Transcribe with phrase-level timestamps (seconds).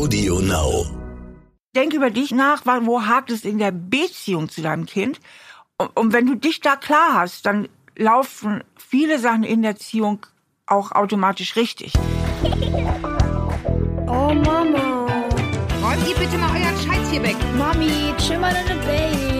[0.00, 0.86] Audio Now.
[1.76, 5.20] Denk über dich nach, wo hakt es in der Beziehung zu deinem Kind.
[5.94, 10.24] Und wenn du dich da klar hast, dann laufen viele Sachen in der Erziehung
[10.64, 11.92] auch automatisch richtig.
[14.06, 15.06] Oh Mama.
[15.82, 17.36] Räumt ihr bitte mal euren Scheiß hier weg.
[17.58, 19.39] Mami, chill mal deine Base.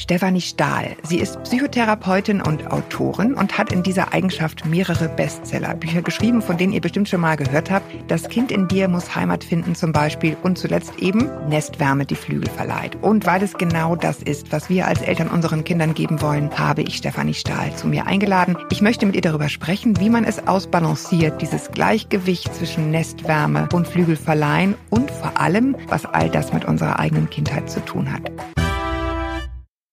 [0.00, 0.96] Stefanie Stahl.
[1.02, 6.72] Sie ist Psychotherapeutin und Autorin und hat in dieser Eigenschaft mehrere Bestsellerbücher geschrieben, von denen
[6.72, 7.84] ihr bestimmt schon mal gehört habt.
[8.08, 12.48] Das Kind in dir muss Heimat finden zum Beispiel und zuletzt eben Nestwärme die Flügel
[12.48, 12.96] verleiht.
[13.02, 16.80] Und weil es genau das ist, was wir als Eltern unseren Kindern geben wollen, habe
[16.80, 18.56] ich Stefanie Stahl zu mir eingeladen.
[18.70, 23.86] Ich möchte mit ihr darüber sprechen, wie man es ausbalanciert, dieses Gleichgewicht zwischen Nestwärme und
[23.86, 28.32] Flügelverleihen und vor allem, was all das mit unserer eigenen Kindheit zu tun hat.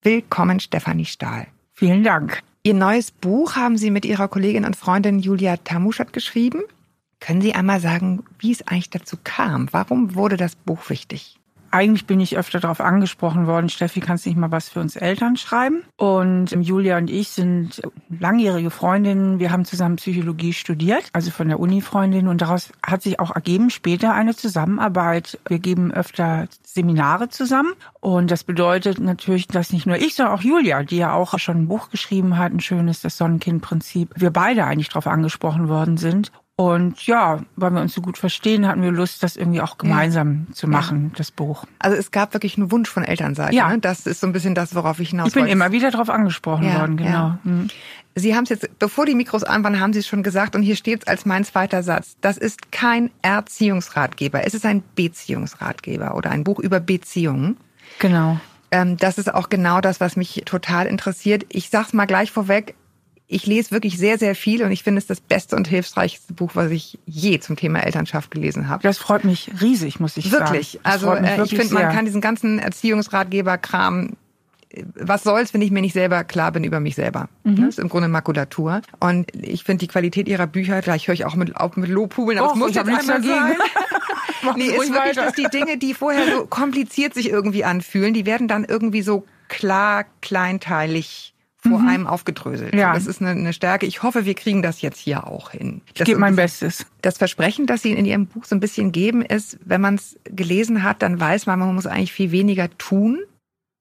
[0.10, 1.48] Willkommen, Stefanie Stahl.
[1.74, 2.42] Vielen Dank.
[2.64, 6.62] Ihr neues Buch haben Sie mit Ihrer Kollegin und Freundin Julia Tamuschat geschrieben.
[7.20, 9.68] Können Sie einmal sagen, wie es eigentlich dazu kam?
[9.74, 11.37] Warum wurde das Buch wichtig?
[11.72, 15.38] Eigentlich bin ich öfter darauf angesprochen worden, Steffi, kannst nicht mal was für uns Eltern
[15.38, 15.84] schreiben?
[15.98, 19.40] Und Julia und ich sind langjährige Freundinnen.
[19.40, 22.28] Wir haben zusammen Psychologie studiert, also von der Uni-Freundin.
[22.28, 25.40] Und daraus hat sich auch ergeben später eine Zusammenarbeit.
[25.48, 27.74] Wir geben öfter Seminare zusammen.
[28.00, 31.58] Und das bedeutet natürlich, dass nicht nur ich, sondern auch Julia, die ja auch schon
[31.58, 36.32] ein Buch geschrieben hat, ein schönes, das Sonnenkind-Prinzip, wir beide eigentlich darauf angesprochen worden sind.
[36.60, 40.48] Und ja, weil wir uns so gut verstehen, hatten wir Lust, das irgendwie auch gemeinsam
[40.50, 40.56] ja.
[40.56, 41.18] zu machen, ja.
[41.18, 41.66] das Buch.
[41.78, 43.56] Also es gab wirklich einen Wunsch von Elternseite.
[43.56, 43.70] Ja.
[43.70, 43.78] Ne?
[43.78, 45.54] Das ist so ein bisschen das, worauf ich hinaus Ich bin wollte.
[45.54, 47.38] immer wieder darauf angesprochen ja, worden, genau.
[47.44, 47.68] Mhm.
[48.16, 50.64] Sie haben es jetzt, bevor die Mikros an waren, haben Sie es schon gesagt und
[50.64, 52.18] hier steht es als mein zweiter Satz.
[52.22, 57.58] Das ist kein Erziehungsratgeber, es ist ein Beziehungsratgeber oder ein Buch über Beziehungen.
[58.00, 58.40] Genau.
[58.72, 61.46] Ähm, das ist auch genau das, was mich total interessiert.
[61.50, 62.74] Ich sag's mal gleich vorweg,
[63.28, 66.52] ich lese wirklich sehr, sehr viel und ich finde es das beste und hilfreichste Buch,
[66.54, 68.84] was ich je zum Thema Elternschaft gelesen habe.
[68.84, 70.80] Das freut mich riesig, muss ich wirklich.
[70.84, 70.86] sagen.
[70.86, 74.14] Also äh, ich finde, man kann diesen ganzen Erziehungsratgeber-Kram
[74.96, 77.30] was soll's, wenn ich mir nicht selber klar bin über mich selber.
[77.44, 77.56] Mhm.
[77.58, 78.82] Das ist im Grunde Makulatur.
[79.00, 82.38] Und ich finde die Qualität ihrer Bücher, gleich höre ich auch mit, auch mit Lobhubeln,
[82.38, 83.56] aber es muss jetzt einmal sein.
[84.56, 85.26] nee, ist wirklich, weiter.
[85.26, 89.26] dass die Dinge, die vorher so kompliziert sich irgendwie anfühlen, die werden dann irgendwie so
[89.48, 91.88] klar, kleinteilig vor mhm.
[91.88, 92.74] einem aufgedröselt.
[92.76, 92.94] Ja.
[92.94, 93.86] Das ist eine, eine, Stärke.
[93.86, 95.82] Ich hoffe, wir kriegen das jetzt hier auch hin.
[95.94, 96.86] Ich gebe mein Bestes.
[97.02, 100.18] Das Versprechen, das Sie in Ihrem Buch so ein bisschen geben, ist, wenn man es
[100.24, 103.20] gelesen hat, dann weiß man, man muss eigentlich viel weniger tun,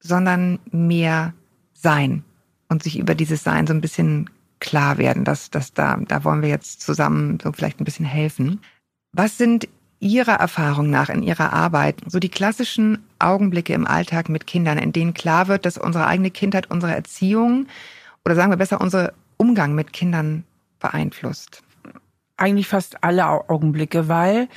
[0.01, 1.33] sondern mehr
[1.73, 2.23] sein
[2.67, 5.23] und sich über dieses Sein so ein bisschen klar werden.
[5.23, 8.61] Das, das da, da wollen wir jetzt zusammen so vielleicht ein bisschen helfen.
[9.13, 9.67] Was sind
[9.99, 14.93] Ihrer Erfahrung nach in Ihrer Arbeit so die klassischen Augenblicke im Alltag mit Kindern, in
[14.93, 17.67] denen klar wird, dass unsere eigene Kindheit unsere Erziehung
[18.23, 20.43] oder sagen wir besser unsere Umgang mit Kindern
[20.79, 21.63] beeinflusst?
[22.37, 24.47] Eigentlich fast alle Augenblicke, weil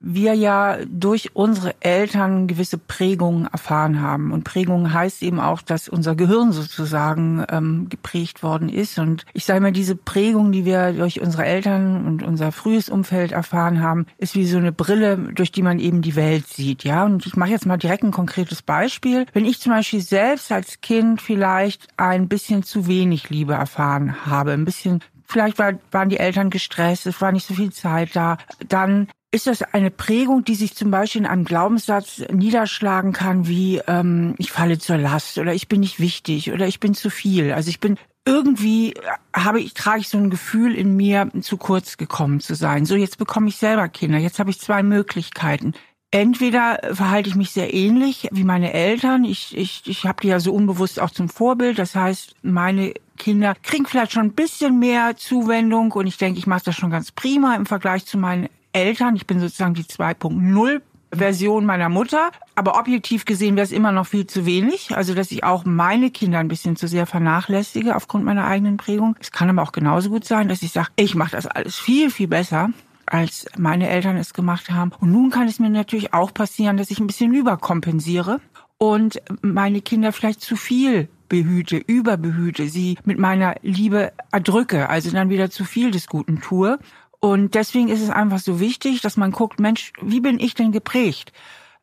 [0.00, 4.32] wir ja durch unsere Eltern gewisse Prägungen erfahren haben.
[4.32, 8.98] Und Prägungen heißt eben auch, dass unser Gehirn sozusagen ähm, geprägt worden ist.
[8.98, 13.32] Und ich sage mal, diese Prägung, die wir durch unsere Eltern und unser frühes Umfeld
[13.32, 16.82] erfahren haben, ist wie so eine Brille, durch die man eben die Welt sieht.
[16.82, 19.26] Ja, und ich mache jetzt mal direkt ein konkretes Beispiel.
[19.34, 24.52] Wenn ich zum Beispiel selbst als Kind vielleicht ein bisschen zu wenig Liebe erfahren habe,
[24.52, 25.00] ein bisschen
[25.30, 28.36] Vielleicht war, waren die Eltern gestresst, es war nicht so viel Zeit da.
[28.68, 33.80] Dann ist das eine Prägung, die sich zum Beispiel in einem Glaubenssatz niederschlagen kann, wie
[33.86, 37.52] ähm, ich falle zur Last oder ich bin nicht wichtig oder ich bin zu viel.
[37.52, 37.96] Also ich bin
[38.26, 38.94] irgendwie
[39.34, 42.84] habe ich trage ich so ein Gefühl in mir, zu kurz gekommen zu sein.
[42.84, 44.18] So jetzt bekomme ich selber Kinder.
[44.18, 45.74] Jetzt habe ich zwei Möglichkeiten.
[46.12, 49.22] Entweder verhalte ich mich sehr ähnlich wie meine Eltern.
[49.22, 51.78] Ich, ich, ich habe die ja so unbewusst auch zum Vorbild.
[51.78, 56.48] Das heißt, meine Kinder kriegen vielleicht schon ein bisschen mehr Zuwendung und ich denke, ich
[56.48, 59.16] mache das schon ganz prima im Vergleich zu meinen Eltern.
[59.16, 60.80] Ich bin sozusagen die 2.0
[61.12, 62.30] Version meiner Mutter.
[62.54, 64.96] Aber objektiv gesehen wäre es immer noch viel zu wenig.
[64.96, 69.16] Also, dass ich auch meine Kinder ein bisschen zu sehr vernachlässige aufgrund meiner eigenen Prägung.
[69.20, 72.10] Es kann aber auch genauso gut sein, dass ich sage, ich mache das alles viel,
[72.10, 72.70] viel besser
[73.06, 74.92] als meine Eltern es gemacht haben.
[75.00, 78.40] Und nun kann es mir natürlich auch passieren, dass ich ein bisschen überkompensiere
[78.78, 85.28] und meine Kinder vielleicht zu viel behüte, überbehüte, sie mit meiner Liebe erdrücke, also dann
[85.28, 86.78] wieder zu viel des Guten tue.
[87.20, 90.72] Und deswegen ist es einfach so wichtig, dass man guckt, Mensch, wie bin ich denn
[90.72, 91.32] geprägt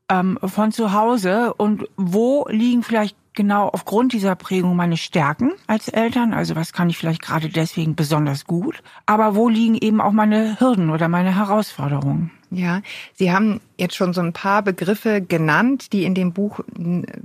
[0.10, 5.88] ähm, von zu Hause und wo liegen vielleicht genau aufgrund dieser Prägung meine Stärken als
[5.89, 6.34] Eltern?
[6.34, 8.81] Also was kann ich vielleicht gerade deswegen besonders gut?
[9.06, 12.31] Aber wo liegen eben auch meine Hürden oder meine Herausforderungen?
[12.49, 12.81] Ja,
[13.13, 16.61] Sie haben jetzt schon so ein paar Begriffe genannt, die in dem Buch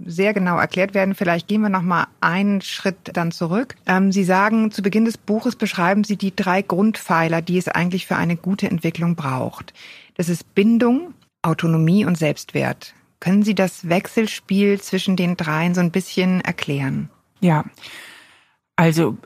[0.04, 1.14] sehr genau erklärt werden.
[1.14, 3.76] Vielleicht gehen wir noch mal einen Schritt dann zurück.
[3.86, 8.06] Ähm, Sie sagen, zu Beginn des Buches beschreiben Sie die drei Grundpfeiler, die es eigentlich
[8.06, 9.72] für eine gute Entwicklung braucht.
[10.16, 12.94] Das ist Bindung, Autonomie und Selbstwert.
[13.20, 17.10] Können Sie das Wechselspiel zwischen den dreien so ein bisschen erklären?
[17.40, 17.64] Ja,
[18.74, 19.16] also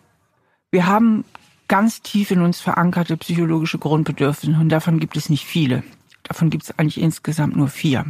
[0.70, 1.25] wir haben
[1.69, 5.83] ganz tief in uns verankerte psychologische Grundbedürfnisse und davon gibt es nicht viele.
[6.23, 8.05] Davon gibt es eigentlich insgesamt nur vier.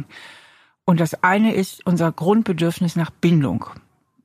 [0.85, 3.65] Und das eine ist unser Grundbedürfnis nach Bindung.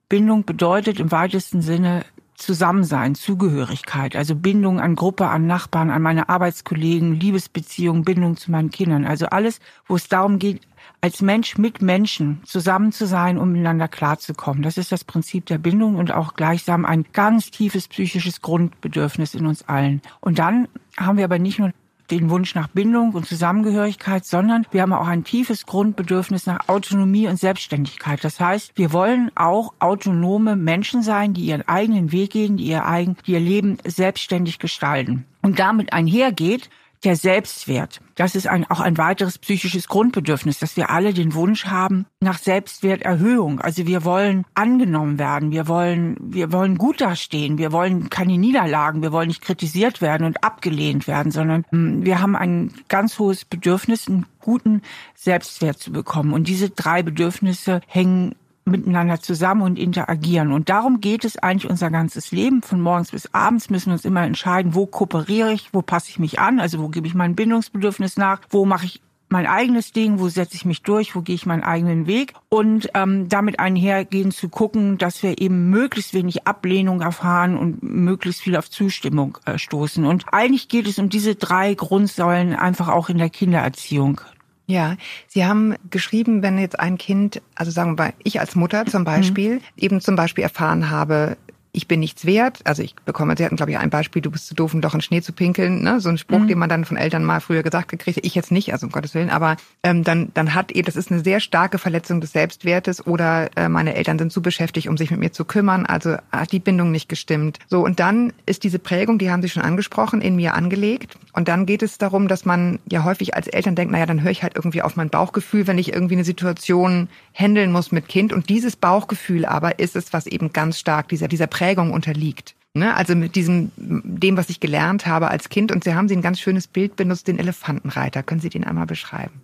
[0.08, 6.28] Bindung bedeutet im weitesten Sinne Zusammensein, Zugehörigkeit, also Bindung an Gruppe, an Nachbarn, an meine
[6.28, 9.04] Arbeitskollegen, Liebesbeziehungen, Bindung zu meinen Kindern.
[9.04, 10.60] Also alles, wo es darum geht,
[11.02, 14.62] als Mensch mit Menschen zusammen zu sein, um miteinander klarzukommen.
[14.62, 19.46] Das ist das Prinzip der Bindung und auch gleichsam ein ganz tiefes psychisches Grundbedürfnis in
[19.46, 20.00] uns allen.
[20.20, 21.72] Und dann haben wir aber nicht nur
[22.12, 27.26] den Wunsch nach Bindung und Zusammengehörigkeit, sondern wir haben auch ein tiefes Grundbedürfnis nach Autonomie
[27.26, 28.22] und Selbstständigkeit.
[28.22, 32.86] Das heißt, wir wollen auch autonome Menschen sein, die ihren eigenen Weg gehen, die ihr
[32.86, 35.24] eigen, die ihr Leben selbstständig gestalten.
[35.40, 36.70] Und damit einhergeht,
[37.04, 38.00] der Selbstwert.
[38.14, 42.38] Das ist ein, auch ein weiteres psychisches Grundbedürfnis, dass wir alle den Wunsch haben nach
[42.38, 43.60] Selbstwerterhöhung.
[43.60, 49.02] Also wir wollen angenommen werden, wir wollen, wir wollen gut dastehen, wir wollen keine Niederlagen,
[49.02, 53.44] wir wollen nicht kritisiert werden und abgelehnt werden, sondern hm, wir haben ein ganz hohes
[53.44, 54.82] Bedürfnis, einen guten
[55.14, 56.32] Selbstwert zu bekommen.
[56.32, 60.52] Und diese drei Bedürfnisse hängen miteinander zusammen und interagieren.
[60.52, 62.62] Und darum geht es eigentlich unser ganzes Leben.
[62.62, 66.18] Von morgens bis abends müssen wir uns immer entscheiden, wo kooperiere ich, wo passe ich
[66.18, 69.00] mich an, also wo gebe ich mein Bindungsbedürfnis nach, wo mache ich
[69.32, 72.90] mein eigenes Ding, wo setze ich mich durch, wo gehe ich meinen eigenen Weg und
[72.94, 78.56] ähm, damit einhergehen zu gucken, dass wir eben möglichst wenig Ablehnung erfahren und möglichst viel
[78.56, 80.04] auf Zustimmung äh, stoßen.
[80.04, 84.20] Und eigentlich geht es um diese drei Grundsäulen einfach auch in der Kindererziehung.
[84.66, 89.04] Ja, Sie haben geschrieben, wenn jetzt ein Kind, also sagen wir, ich als Mutter zum
[89.04, 89.60] Beispiel, mhm.
[89.76, 91.36] eben zum Beispiel erfahren habe,
[91.74, 92.60] ich bin nichts wert.
[92.64, 94.94] Also ich bekomme, Sie hatten, glaube ich, ein Beispiel, du bist zu doof, um doch
[94.94, 95.82] in Schnee zu pinkeln.
[95.82, 96.00] Ne?
[96.00, 96.48] So ein Spruch, mhm.
[96.48, 98.26] den man dann von Eltern mal früher gesagt gekriegt hat.
[98.26, 99.30] Ich jetzt nicht, also um Gottes Willen.
[99.30, 103.48] Aber ähm, dann, dann hat ihr, das ist eine sehr starke Verletzung des Selbstwertes oder
[103.56, 105.86] äh, meine Eltern sind zu beschäftigt, um sich mit mir zu kümmern.
[105.86, 107.58] Also hat die Bindung nicht gestimmt.
[107.68, 111.16] So, und dann ist diese Prägung, die haben Sie schon angesprochen, in mir angelegt.
[111.32, 114.30] Und dann geht es darum, dass man ja häufig als Eltern denkt, naja, dann höre
[114.30, 118.34] ich halt irgendwie auf mein Bauchgefühl, wenn ich irgendwie eine Situation handeln muss mit Kind.
[118.34, 121.61] Und dieses Bauchgefühl aber ist es, was eben ganz stark dieser, dieser Prägung
[121.92, 122.54] unterliegt.
[122.74, 122.94] Ne?
[122.94, 125.72] Also mit diesem, dem, was ich gelernt habe als Kind.
[125.72, 128.22] Und Sie haben Sie ein ganz schönes Bild benutzt, den Elefantenreiter.
[128.22, 129.42] Können Sie den einmal beschreiben?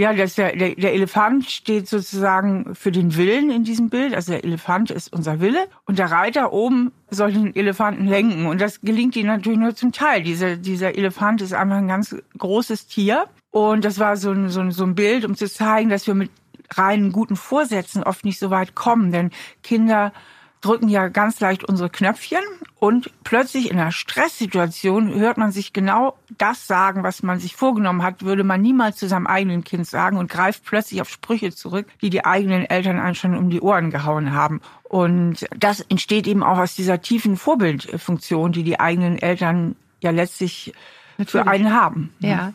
[0.00, 4.14] Ja, das der, der, Elefant steht sozusagen für den Willen in diesem Bild.
[4.14, 8.46] Also der Elefant ist unser Wille und der Reiter oben soll den Elefanten lenken.
[8.46, 10.22] Und das gelingt ihm natürlich nur zum Teil.
[10.22, 13.24] Dieser, dieser Elefant ist einfach ein ganz großes Tier.
[13.50, 16.14] Und das war so ein, so, ein, so ein Bild, um zu zeigen, dass wir
[16.14, 16.30] mit
[16.74, 19.10] reinen guten Vorsätzen oft nicht so weit kommen.
[19.10, 19.30] Denn
[19.64, 20.12] Kinder
[20.60, 22.42] drücken ja ganz leicht unsere Knöpfchen
[22.80, 28.02] und plötzlich in einer Stresssituation hört man sich genau das sagen, was man sich vorgenommen
[28.02, 31.86] hat, würde man niemals zu seinem eigenen Kind sagen und greift plötzlich auf Sprüche zurück,
[32.02, 34.60] die die eigenen Eltern einen schon um die Ohren gehauen haben.
[34.84, 40.72] Und das entsteht eben auch aus dieser tiefen Vorbildfunktion, die die eigenen Eltern ja letztlich.
[41.26, 42.10] Für einen haben.
[42.20, 42.52] Ja.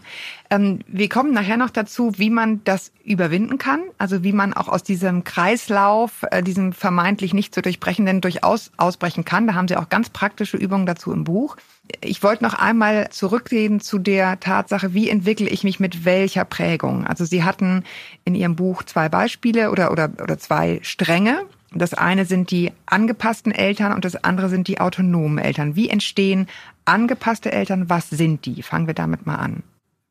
[0.49, 4.69] Ähm, wir kommen nachher noch dazu, wie man das überwinden kann, also wie man auch
[4.69, 9.47] aus diesem Kreislauf, äh, diesem vermeintlich nicht zu durchbrechenden, durchaus ausbrechen kann.
[9.47, 11.57] Da haben Sie auch ganz praktische Übungen dazu im Buch.
[12.01, 17.05] Ich wollte noch einmal zurückgehen zu der Tatsache, wie entwickle ich mich mit welcher Prägung?
[17.05, 17.83] Also Sie hatten
[18.23, 21.41] in Ihrem Buch zwei Beispiele oder, oder, oder zwei Stränge.
[21.75, 25.75] Das eine sind die angepassten Eltern und das andere sind die autonomen Eltern.
[25.75, 26.47] Wie entstehen
[26.85, 27.89] angepasste Eltern?
[27.89, 28.63] Was sind die?
[28.63, 29.63] Fangen wir damit mal an.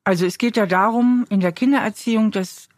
[0.04, 2.68] Also es geht ja darum, in der Kindererziehung, dass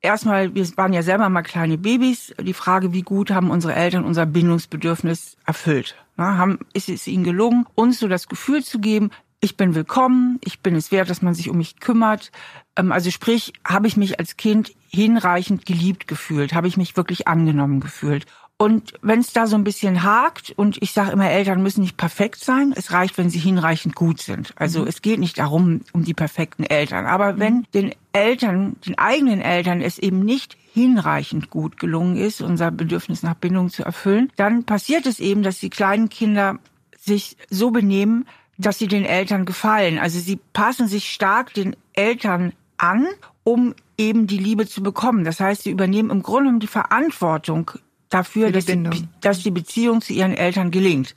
[0.00, 4.04] erstmal, wir waren ja selber mal kleine Babys, die Frage, wie gut haben unsere Eltern
[4.04, 5.96] unser Bindungsbedürfnis erfüllt?
[6.16, 10.38] Na, haben, ist es ihnen gelungen, uns so das Gefühl zu geben, ich bin willkommen,
[10.42, 12.32] ich bin es wert, dass man sich um mich kümmert.
[12.76, 17.28] Ähm, also sprich, habe ich mich als Kind hinreichend geliebt gefühlt, habe ich mich wirklich
[17.28, 18.24] angenommen gefühlt.
[18.56, 21.96] Und wenn es da so ein bisschen hakt, und ich sage immer, Eltern müssen nicht
[21.96, 24.52] perfekt sein, es reicht, wenn sie hinreichend gut sind.
[24.56, 24.86] Also mhm.
[24.86, 27.06] es geht nicht darum, um die perfekten Eltern.
[27.06, 27.40] Aber mhm.
[27.40, 33.24] wenn den Eltern, den eigenen Eltern es eben nicht hinreichend gut gelungen ist, unser Bedürfnis
[33.24, 36.58] nach Bindung zu erfüllen, dann passiert es eben, dass die kleinen Kinder
[36.98, 39.98] sich so benehmen, dass sie den Eltern gefallen.
[39.98, 43.06] Also sie passen sich stark den Eltern an,
[43.42, 45.24] um eben die Liebe zu bekommen.
[45.24, 47.72] Das heißt, sie übernehmen im Grunde die Verantwortung
[48.08, 48.82] dafür, dass die,
[49.20, 51.14] dass die Beziehung zu ihren Eltern gelingt.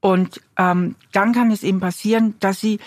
[0.00, 2.78] Und ähm, dann kann es eben passieren, dass sie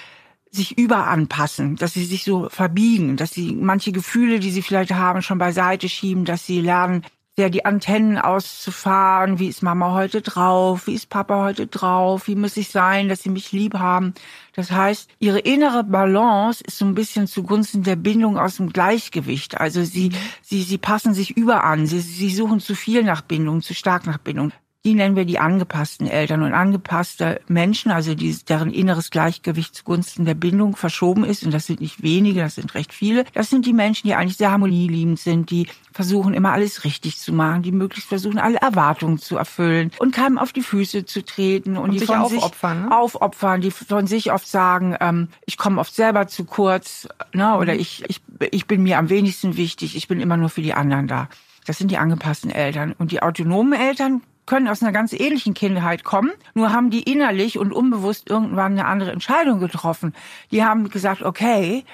[0.52, 5.22] sich überanpassen, dass sie sich so verbiegen, dass sie manche Gefühle, die sie vielleicht haben,
[5.22, 7.04] schon beiseite schieben, dass sie lernen,
[7.40, 9.38] sehr die Antennen auszufahren.
[9.38, 10.88] Wie ist Mama heute drauf?
[10.88, 12.28] Wie ist Papa heute drauf?
[12.28, 14.16] Wie muss ich sein, dass sie mich lieb haben?
[14.54, 19.60] Das heißt, ihre innere Balance ist so ein bisschen zugunsten der Bindung aus dem Gleichgewicht.
[19.60, 21.86] Also sie, sie, sie passen sich überan.
[21.86, 24.52] Sie, sie suchen zu viel nach Bindung, zu stark nach Bindung.
[24.88, 30.24] Die nennen wir die angepassten Eltern und angepasste Menschen, also die, deren inneres Gleichgewicht zugunsten
[30.24, 31.44] der Bindung verschoben ist.
[31.44, 33.26] Und das sind nicht wenige, das sind recht viele.
[33.34, 37.34] Das sind die Menschen, die eigentlich sehr harmonieliebend sind, die versuchen immer alles richtig zu
[37.34, 41.76] machen, die möglichst versuchen, alle Erwartungen zu erfüllen und keinem auf die Füße zu treten
[41.76, 42.98] und, Und die sich von aufopfern, sich ne?
[42.98, 47.76] aufopfern, die von sich oft sagen, ähm, ich komme oft selber zu kurz, ne, oder
[47.76, 51.08] ich, ich, ich bin mir am wenigsten wichtig, ich bin immer nur für die anderen
[51.08, 51.28] da.
[51.66, 52.96] Das sind die angepassten Eltern.
[52.98, 57.60] Und die autonomen Eltern können aus einer ganz ähnlichen Kindheit kommen, nur haben die innerlich
[57.60, 60.16] und unbewusst irgendwann eine andere Entscheidung getroffen.
[60.50, 61.86] Die haben gesagt, okay,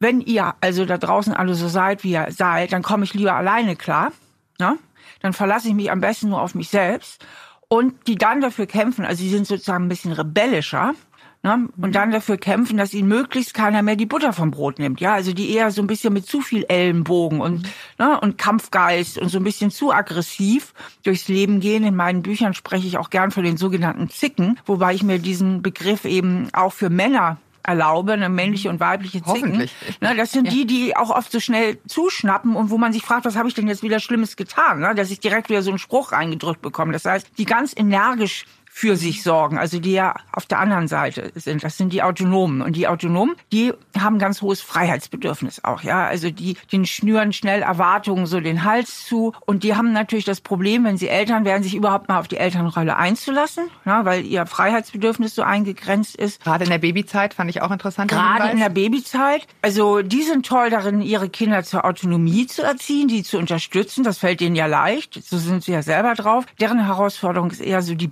[0.00, 3.34] wenn ihr also da draußen alle so seid, wie ihr seid, dann komme ich lieber
[3.34, 4.12] alleine klar.
[4.58, 4.76] Ne?
[5.20, 7.24] Dann verlasse ich mich am besten nur auf mich selbst.
[7.68, 10.94] Und die dann dafür kämpfen, also die sind sozusagen ein bisschen rebellischer,
[11.42, 11.68] ne?
[11.76, 15.00] und dann dafür kämpfen, dass ihnen möglichst keiner mehr die Butter vom Brot nimmt.
[15.00, 17.68] Ja, also die eher so ein bisschen mit zu viel Ellenbogen und,
[17.98, 21.84] ne, und Kampfgeist und so ein bisschen zu aggressiv durchs Leben gehen.
[21.84, 25.62] In meinen Büchern spreche ich auch gern von den sogenannten Zicken, wobei ich mir diesen
[25.62, 29.68] Begriff eben auch für Männer erlaube, eine männliche und weibliche Zicken.
[30.00, 33.26] Ne, das sind die, die auch oft so schnell zuschnappen und wo man sich fragt,
[33.26, 34.94] was habe ich denn jetzt wieder Schlimmes getan, ne?
[34.94, 36.92] dass ich direkt wieder so einen Spruch reingedrückt bekomme.
[36.92, 38.46] Das heißt, die ganz energisch
[38.78, 41.64] für sich sorgen, also die ja auf der anderen Seite sind.
[41.64, 42.62] Das sind die Autonomen.
[42.62, 46.06] Und die Autonomen, die haben ganz hohes Freiheitsbedürfnis auch, ja.
[46.06, 49.32] Also die, den schnüren schnell Erwartungen so den Hals zu.
[49.46, 52.36] Und die haben natürlich das Problem, wenn sie Eltern werden, sich überhaupt mal auf die
[52.36, 56.44] Elternrolle einzulassen, ja, weil ihr Freiheitsbedürfnis so eingegrenzt ist.
[56.44, 58.12] Gerade in der Babyzeit fand ich auch interessant.
[58.12, 59.44] Gerade in der Babyzeit.
[59.60, 64.04] Also die sind toll darin, ihre Kinder zur Autonomie zu erziehen, die zu unterstützen.
[64.04, 65.20] Das fällt denen ja leicht.
[65.24, 66.46] So sind sie ja selber drauf.
[66.60, 68.06] Deren Herausforderung ist eher so die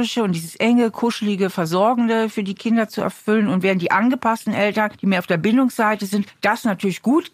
[0.00, 3.48] Bindungswünsche und dieses enge, kuschelige, versorgende für die Kinder zu erfüllen.
[3.48, 7.30] Und während die angepassten Eltern, die mehr auf der Bindungsseite sind, das natürlich gut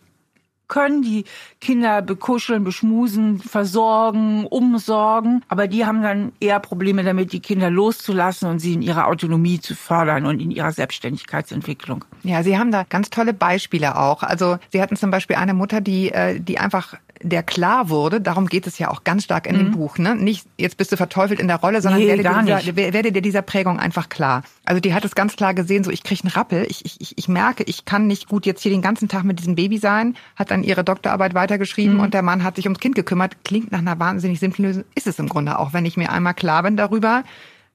[0.68, 1.24] können die
[1.60, 8.48] Kinder bekuscheln, beschmusen, versorgen, umsorgen, aber die haben dann eher Probleme damit, die Kinder loszulassen
[8.50, 12.04] und sie in ihrer Autonomie zu fördern und in ihrer Selbstständigkeitsentwicklung.
[12.22, 14.22] Ja, Sie haben da ganz tolle Beispiele auch.
[14.22, 18.46] Also Sie hatten zum Beispiel eine Mutter, die, äh, die einfach der klar wurde, darum
[18.46, 20.14] geht es ja auch ganz stark in dem Buch, ne?
[20.14, 23.10] Nicht, jetzt bist du verteufelt in der Rolle, sondern Nee, werde, dir dieser, wer- werde
[23.10, 24.42] dir dieser Prägung einfach klar.
[24.66, 27.16] Also die hat es ganz klar gesehen, so ich krieg einen Rappel, ich, ich, ich-
[27.16, 30.14] ich merke, ich kann nicht gut jetzt hier den ganzen Tag mit diesem Baby sein,
[30.36, 33.44] hat dann ihre Doktorarbeit weitergeschrieben und der Mann hat sich ums Kind gekümmert.
[33.44, 36.34] Klingt nach einer wahnsinnig simplen Lösung, ist es im Grunde auch, wenn ich mir einmal
[36.34, 37.24] klar bin darüber,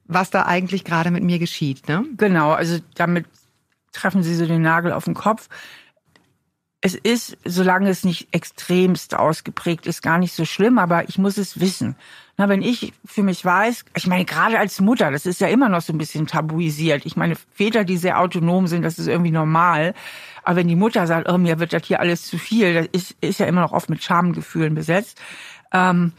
[0.06, 1.88] was da eigentlich gerade mit mir geschieht.
[1.88, 2.04] Ne?
[2.18, 3.26] Genau, also damit
[3.94, 5.48] treffen Sie so den Nagel auf den Kopf.
[6.84, 11.38] Es ist, solange es nicht extremst ausgeprägt ist, gar nicht so schlimm, aber ich muss
[11.38, 11.96] es wissen.
[12.38, 15.70] Na, wenn ich für mich weiß, ich meine, gerade als Mutter, das ist ja immer
[15.70, 17.06] noch so ein bisschen tabuisiert.
[17.06, 19.94] Ich meine, Väter, die sehr autonom sind, das ist irgendwie normal.
[20.44, 23.16] Aber wenn die Mutter sagt, oh, mir wird das hier alles zu viel, das ist,
[23.22, 25.22] ist ja immer noch oft mit Schamgefühlen besetzt.
[25.72, 26.14] Ähm,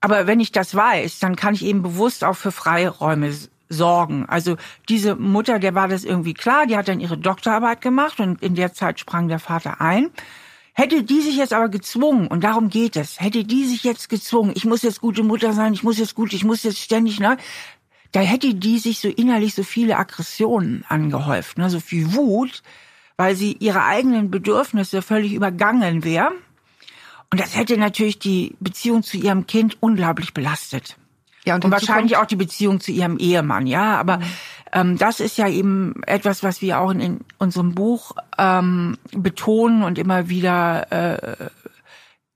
[0.00, 3.32] aber wenn ich das weiß, dann kann ich eben bewusst auch für Freiräume
[3.72, 4.26] sorgen.
[4.28, 4.56] Also
[4.88, 8.54] diese Mutter, der war das irgendwie klar, die hat dann ihre Doktorarbeit gemacht und in
[8.54, 10.10] der Zeit sprang der Vater ein.
[10.74, 14.52] Hätte die sich jetzt aber gezwungen, und darum geht es, hätte die sich jetzt gezwungen,
[14.54, 17.36] ich muss jetzt gute Mutter sein, ich muss jetzt gut, ich muss jetzt ständig, ne?
[18.12, 21.70] Da hätte die sich so innerlich so viele Aggressionen angehäuft, ne?
[21.70, 22.62] so viel Wut,
[23.16, 26.30] weil sie ihre eigenen Bedürfnisse völlig übergangen wäre.
[27.30, 30.96] Und das hätte natürlich die Beziehung zu ihrem Kind unglaublich belastet.
[31.44, 33.98] Ja, und Und wahrscheinlich auch die Beziehung zu ihrem Ehemann, ja.
[33.98, 34.20] Aber
[34.72, 39.82] ähm, das ist ja eben etwas, was wir auch in, in unserem Buch ähm, betonen
[39.82, 41.48] und immer wieder äh,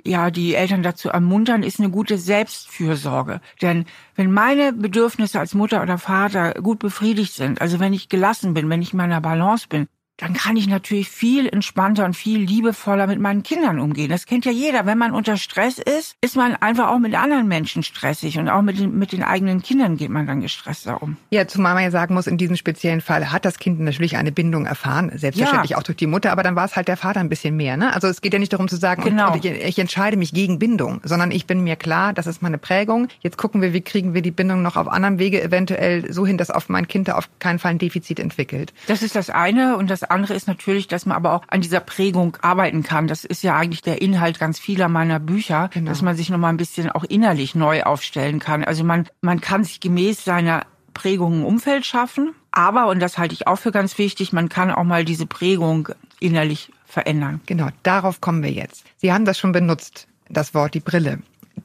[0.05, 3.41] ja die Eltern dazu ermuntern, ist eine gute Selbstfürsorge.
[3.63, 8.55] Denn wenn meine Bedürfnisse als Mutter oder Vater gut befriedigt sind, also wenn ich gelassen
[8.55, 12.39] bin, wenn ich in meiner Balance bin, dann kann ich natürlich viel entspannter und viel
[12.41, 14.09] liebevoller mit meinen Kindern umgehen.
[14.09, 14.87] Das kennt ja jeder.
[14.87, 18.63] Wenn man unter Stress ist, ist man einfach auch mit anderen Menschen stressig und auch
[18.63, 21.17] mit den, mit den eigenen Kindern geht man dann gestresster um.
[21.31, 24.33] Ja, zumal man ja sagen muss, in diesem speziellen Fall hat das Kind natürlich eine
[24.33, 25.79] Bindung erfahren, selbstverständlich Ja.
[25.79, 27.77] auch durch die Mutter, aber dann war es halt der Vater ein bisschen mehr.
[27.77, 27.93] Ne?
[27.93, 29.33] Also es geht ja nicht darum zu sagen, und- Genau.
[29.35, 32.57] und ich, ich entscheide mich gegen Bindung, sondern ich bin mir klar, das ist meine
[32.59, 33.09] Prägung.
[33.21, 36.39] Jetzt gucken wir, wie kriegen wir die Bindung noch auf anderem Wege eventuell so hin,
[36.39, 38.73] dass auf mein Kind da auf keinen Fall ein Defizit entwickelt.
[38.87, 39.77] Das ist das eine.
[39.77, 43.07] Und das andere ist natürlich, dass man aber auch an dieser Prägung arbeiten kann.
[43.07, 45.91] Das ist ja eigentlich der Inhalt ganz vieler meiner Bücher, Genau.
[45.91, 48.65] dass man sich nochmal ein bisschen auch innerlich neu aufstellen kann.
[48.65, 52.35] Also man, man kann sich gemäß seiner Prägung ein Umfeld schaffen.
[52.51, 55.91] Aber, und das halte ich auch für ganz wichtig, man kann auch mal diese Prägung
[56.21, 57.41] innerlich verändern.
[57.47, 58.85] Genau, darauf kommen wir jetzt.
[58.97, 61.19] Sie haben das schon benutzt, das Wort die Brille.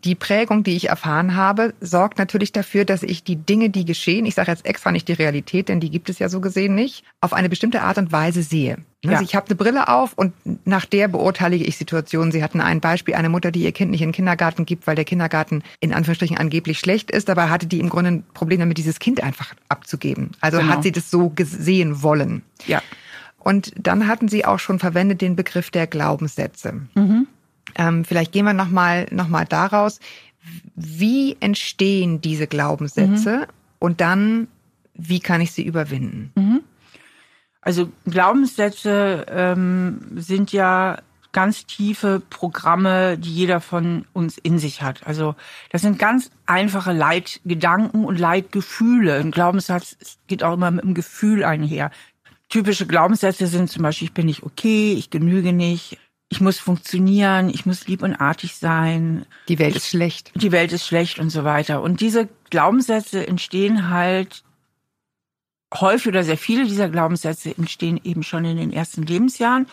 [0.03, 4.25] Die Prägung, die ich erfahren habe, sorgt natürlich dafür, dass ich die Dinge, die geschehen,
[4.25, 7.03] ich sage jetzt extra nicht die Realität, denn die gibt es ja so gesehen nicht,
[7.21, 8.77] auf eine bestimmte Art und Weise sehe.
[9.03, 9.11] Ja.
[9.11, 10.33] Also ich habe eine Brille auf und
[10.65, 12.31] nach der beurteile ich Situationen.
[12.31, 14.95] Sie hatten ein Beispiel, eine Mutter, die ihr Kind nicht in den Kindergarten gibt, weil
[14.95, 18.77] der Kindergarten in Anführungsstrichen angeblich schlecht ist, dabei hatte die im Grunde ein Problem damit,
[18.77, 20.31] dieses Kind einfach abzugeben.
[20.39, 20.71] Also Genau.
[20.71, 22.41] hat sie das so gesehen wollen.
[22.65, 22.81] Ja.
[23.39, 26.81] Und dann hatten Sie auch schon verwendet den Begriff der Glaubenssätze.
[27.75, 29.99] Ähm, vielleicht gehen wir nochmal noch mal daraus.
[30.75, 33.47] Wie entstehen diese Glaubenssätze
[33.79, 34.47] und dann,
[34.93, 36.31] wie kann ich sie überwinden?
[37.61, 40.97] Also Glaubenssätze ähm, sind ja
[41.31, 45.05] ganz tiefe Programme, die jeder von uns in sich hat.
[45.07, 45.35] Also
[45.69, 49.15] das sind ganz einfache Leitgedanken und Leitgefühle.
[49.15, 49.95] Ein Glaubenssatz
[50.27, 51.91] geht auch immer mit einem Gefühl einher.
[52.49, 55.97] Typische Glaubenssätze sind zum Beispiel, ich bin nicht okay, ich genüge nicht,
[56.31, 60.31] ich muss funktionieren, ich muss lieb und artig sein, Die Welt ist schlecht.
[60.33, 61.81] die Welt ist schlecht und so weiter.
[61.81, 64.43] Und diese Glaubenssätze entstehen halt
[65.73, 69.67] häufig oder sehr viele dieser Glaubenssätze entstehen eben schon in den ersten Lebensjahren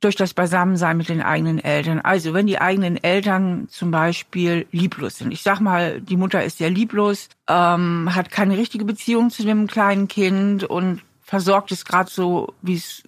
[0.00, 2.00] durch das Beisammensein mit den eigenen Eltern.
[2.00, 5.32] Also wenn die eigenen Eltern zum Beispiel lieblos sind.
[5.32, 9.66] Ich sag mal, die Mutter ist sehr lieblos, ähm, hat keine richtige Beziehung zu dem
[9.66, 13.02] kleinen Kind und versorgt es gerade so, wie es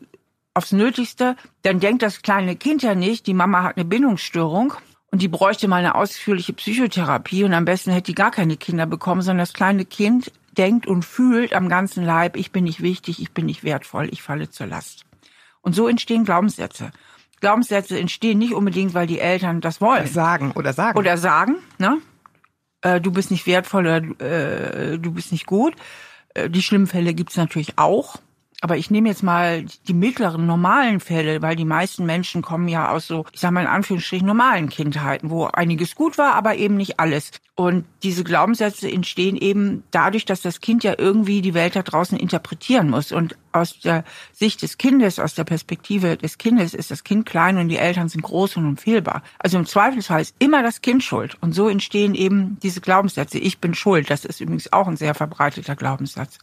[0.58, 4.74] aufs Nötigste, dann denkt das kleine Kind ja nicht, die Mama hat eine Bindungsstörung
[5.10, 8.84] und die bräuchte mal eine ausführliche Psychotherapie und am besten hätte die gar keine Kinder
[8.84, 13.22] bekommen, sondern das kleine Kind denkt und fühlt am ganzen Leib, ich bin nicht wichtig,
[13.22, 15.04] ich bin nicht wertvoll, ich falle zur Last.
[15.62, 16.90] Und so entstehen Glaubenssätze.
[17.40, 20.98] Glaubenssätze entstehen nicht unbedingt, weil die Eltern das wollen Sagen oder sagen.
[20.98, 21.98] oder sagen, ne?
[22.80, 25.74] Äh, du bist nicht wertvoll oder äh, du bist nicht gut.
[26.34, 28.16] Äh, die schlimmen Fälle gibt's natürlich auch.
[28.60, 32.90] Aber ich nehme jetzt mal die mittleren, normalen Fälle, weil die meisten Menschen kommen ja
[32.90, 36.76] aus so, ich sag mal in Anführungsstrichen, normalen Kindheiten, wo einiges gut war, aber eben
[36.76, 37.30] nicht alles.
[37.54, 42.18] Und diese Glaubenssätze entstehen eben dadurch, dass das Kind ja irgendwie die Welt da draußen
[42.18, 43.12] interpretieren muss.
[43.12, 47.58] Und aus der Sicht des Kindes, aus der Perspektive des Kindes ist das Kind klein
[47.58, 49.22] und die Eltern sind groß und unfehlbar.
[49.38, 51.36] Also im Zweifelsfall ist immer das Kind schuld.
[51.40, 53.38] Und so entstehen eben diese Glaubenssätze.
[53.38, 54.10] Ich bin schuld.
[54.10, 56.38] Das ist übrigens auch ein sehr verbreiteter Glaubenssatz.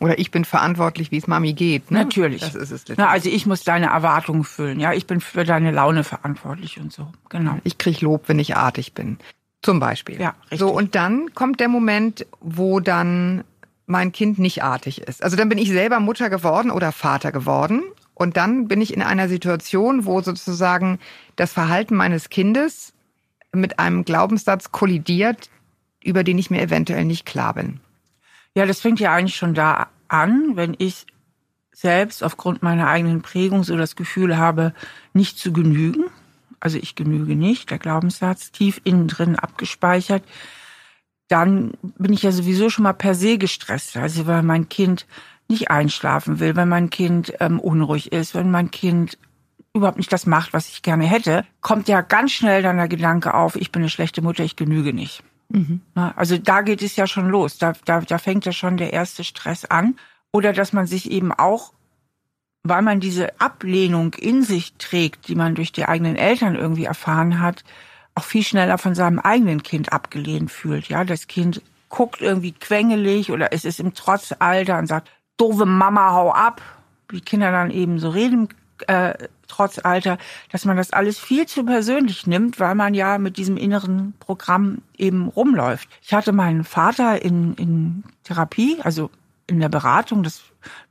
[0.00, 1.90] Oder ich bin verantwortlich, wie es Mami geht.
[1.90, 1.98] Ne?
[1.98, 2.40] Natürlich.
[2.40, 2.84] Das ist es.
[2.96, 4.80] Na, also ich muss deine Erwartungen füllen.
[4.80, 7.12] Ja, ich bin für deine Laune verantwortlich und so.
[7.28, 7.58] Genau.
[7.64, 9.18] Ich krieg Lob, wenn ich artig bin.
[9.62, 10.20] Zum Beispiel.
[10.20, 10.60] Ja, richtig.
[10.60, 13.42] So, und dann kommt der Moment, wo dann
[13.88, 15.22] mein Kind nicht artig ist.
[15.22, 17.82] Also dann bin ich selber Mutter geworden oder Vater geworden.
[18.14, 20.98] Und dann bin ich in einer Situation, wo sozusagen
[21.36, 22.92] das Verhalten meines Kindes
[23.52, 25.48] mit einem Glaubenssatz kollidiert,
[26.04, 27.80] über den ich mir eventuell nicht klar bin.
[28.54, 31.06] Ja, das fängt ja eigentlich schon da an, wenn ich
[31.72, 34.74] selbst aufgrund meiner eigenen Prägung so das Gefühl habe,
[35.12, 36.06] nicht zu genügen.
[36.60, 40.24] Also ich genüge nicht, der Glaubenssatz tief innen drin abgespeichert.
[41.28, 43.96] Dann bin ich ja sowieso schon mal per se gestresst.
[43.96, 45.06] Also weil mein Kind
[45.48, 49.18] nicht einschlafen will, wenn mein Kind ähm, unruhig ist, wenn mein Kind
[49.74, 53.34] überhaupt nicht das macht, was ich gerne hätte, kommt ja ganz schnell dann der Gedanke
[53.34, 55.22] auf, ich bin eine schlechte Mutter, ich genüge nicht.
[55.94, 57.58] Na, Also da geht es ja schon los.
[57.58, 59.96] Da, da, da fängt ja schon der erste Stress an.
[60.32, 61.72] Oder dass man sich eben auch,
[62.62, 67.40] weil man diese Ablehnung in sich trägt, die man durch die eigenen Eltern irgendwie erfahren
[67.40, 67.64] hat,
[68.18, 70.88] auch viel schneller von seinem eigenen Kind abgelehnt fühlt.
[70.88, 76.12] Ja, das Kind guckt irgendwie quengelig oder es ist im Trotzalter und sagt, doofe Mama,
[76.12, 76.60] hau ab.
[77.08, 78.48] Wie Kinder dann eben so reden,
[78.86, 79.14] äh,
[79.46, 80.18] Trotzalter,
[80.52, 84.82] dass man das alles viel zu persönlich nimmt, weil man ja mit diesem inneren Programm
[84.96, 85.88] eben rumläuft.
[86.02, 89.10] Ich hatte meinen Vater in, in Therapie, also
[89.46, 90.42] in der Beratung, das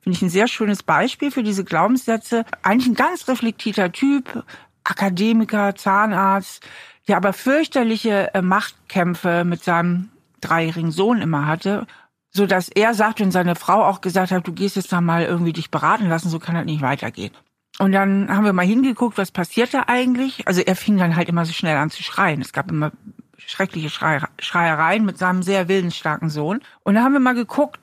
[0.02, 2.46] finde ich ein sehr schönes Beispiel für diese Glaubenssätze.
[2.64, 4.44] Eigentlich ein ganz reflektierter Typ,
[4.84, 6.66] Akademiker, Zahnarzt,
[7.08, 10.10] der aber fürchterliche äh, Machtkämpfe mit seinem
[10.42, 11.88] dreijährigen Sohn immer hatte,
[12.32, 15.24] so dass er sagte und seine Frau auch gesagt hat, du gehst jetzt da mal
[15.24, 17.34] irgendwie dich beraten lassen, so kann das nicht weitergehen.
[17.80, 20.48] Und dann haben wir mal hingeguckt, was passiert da eigentlich.
[20.48, 22.42] Also er fing dann halt immer so schnell an zu schreien.
[22.42, 22.92] Es gab immer
[23.38, 26.62] schreckliche Schrei Schreiereien mit seinem sehr willensstarken Sohn.
[26.84, 27.80] Und da haben wir mal geguckt,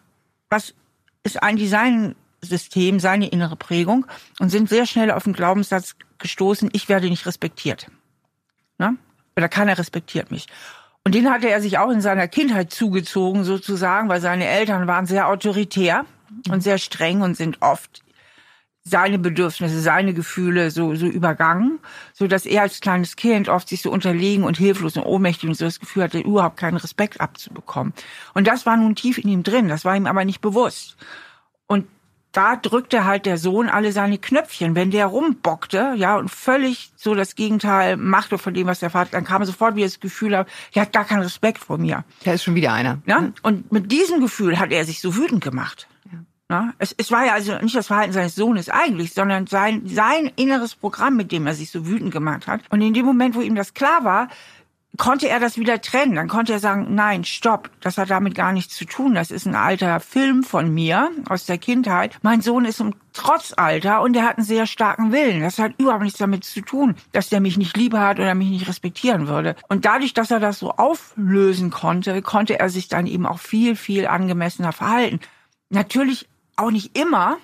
[0.51, 0.75] was
[1.23, 4.07] ist eigentlich sein System, seine innere Prägung
[4.41, 7.91] und sind sehr schnell auf den Glaubenssatz gestoßen, ich werde nicht respektiert.
[8.79, 8.97] Ne?
[9.37, 10.47] Oder keiner respektiert mich.
[11.05, 15.07] Und den hatte er sich auch in seiner Kindheit zugezogen, sozusagen, weil seine Eltern waren
[15.07, 16.07] sehr autoritär
[16.51, 18.03] und sehr streng und sind oft
[18.85, 21.79] seine Bedürfnisse, seine Gefühle so, so übergangen,
[22.13, 25.55] so dass er als kleines Kind oft sich so unterlegen und hilflos und ohnmächtig und
[25.55, 27.95] so das Gefühl hatte, überhaupt keinen Respekt abzubekommen.
[28.35, 30.97] Und das war nun tief in ihm drin, das war ihm aber nicht bewusst.
[31.67, 31.87] Und
[32.35, 34.75] da drückte halt der Sohn alle seine Knöpfchen.
[34.75, 39.13] Wenn der rumbockte, ja, und völlig so das Gegenteil machte von dem, was der Vater,
[39.13, 42.05] dann kam sofort wieder das Gefühl, er hat gar keinen Respekt vor mir.
[42.25, 42.99] Da ist schon wieder einer.
[43.07, 43.31] Ja?
[43.43, 45.89] Und mit diesem Gefühl hat er sich so wütend gemacht.
[46.51, 46.75] Ja?
[46.79, 50.75] Es, es war ja also nicht das Verhalten seines Sohnes eigentlich, sondern sein, sein inneres
[50.75, 52.61] Programm, mit dem er sich so wütend gemacht hat.
[52.71, 54.29] Und in dem Moment, wo ihm das klar war,
[54.97, 56.15] konnte er das wieder trennen.
[56.15, 59.15] Dann konnte er sagen, nein, stopp, das hat damit gar nichts zu tun.
[59.15, 62.17] Das ist ein alter Film von mir aus der Kindheit.
[62.23, 65.41] Mein Sohn ist im Trotzalter und er hat einen sehr starken Willen.
[65.41, 68.49] Das hat überhaupt nichts damit zu tun, dass der mich nicht liebe hat oder mich
[68.49, 69.57] nicht respektieren würde.
[69.69, 73.77] Und dadurch, dass er das so auflösen konnte, konnte er sich dann eben auch viel,
[73.77, 75.21] viel angemessener verhalten.
[75.71, 77.39] Natürlich auch nicht immer.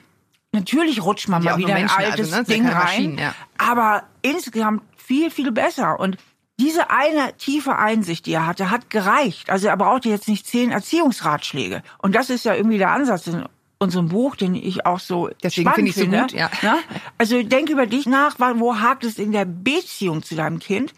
[0.52, 2.36] Natürlich rutscht man Ja, mal wieder ein Menschen, also, altes ne?
[2.38, 3.18] Das sind Ding rein.
[3.18, 3.34] Ja.
[3.58, 5.98] Aber insgesamt viel, viel besser.
[6.00, 6.16] Und
[6.60, 9.48] diese eine tiefe Einsicht, die er hatte, hat gereicht.
[9.50, 11.82] Also er brauchte jetzt nicht zehn Erziehungsratschläge.
[11.98, 13.44] Und das ist ja irgendwie der Ansatz in
[13.78, 16.20] unserem Buch, den ich auch so Deswegen spannend finde ich so finde.
[16.20, 16.50] gut, ja.
[16.62, 16.76] Ne?
[17.16, 20.92] Also denk über dich nach, wo hakt es in der Beziehung zu deinem Kind?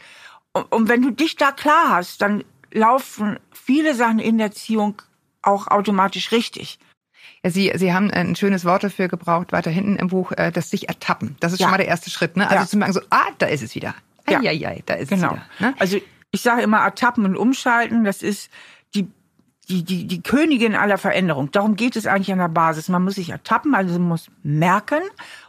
[0.71, 5.01] Und, wenn du dich da klar hast, dann laufen viele Sachen in der Erziehung
[5.43, 6.79] auch automatisch richtig.
[7.45, 10.71] Ja, Sie, Sie haben ein schönes Wort dafür gebraucht, weiter hinten im Buch, äh, das
[10.71, 11.37] sich ertappen.
[11.41, 11.67] Das ist Ja.
[11.67, 12.49] schon mal der erste Schritt, ne?
[12.51, 12.69] Also Ja.
[12.69, 13.95] zu merken, so, ah, da ist es wieder.
[14.29, 14.39] Ja.
[14.41, 15.29] Eieiei, da ist Genau.
[15.29, 15.71] es wieder.
[15.71, 15.75] Ne?
[15.79, 15.99] Also
[16.31, 18.51] ich sage immer Ertappen und Umschalten, das ist
[18.95, 19.09] die,
[19.69, 21.51] die, die, die Königin aller Veränderung.
[21.51, 22.89] Darum geht es eigentlich an der Basis.
[22.89, 25.01] Man muss sich ertappen, also man muss merken,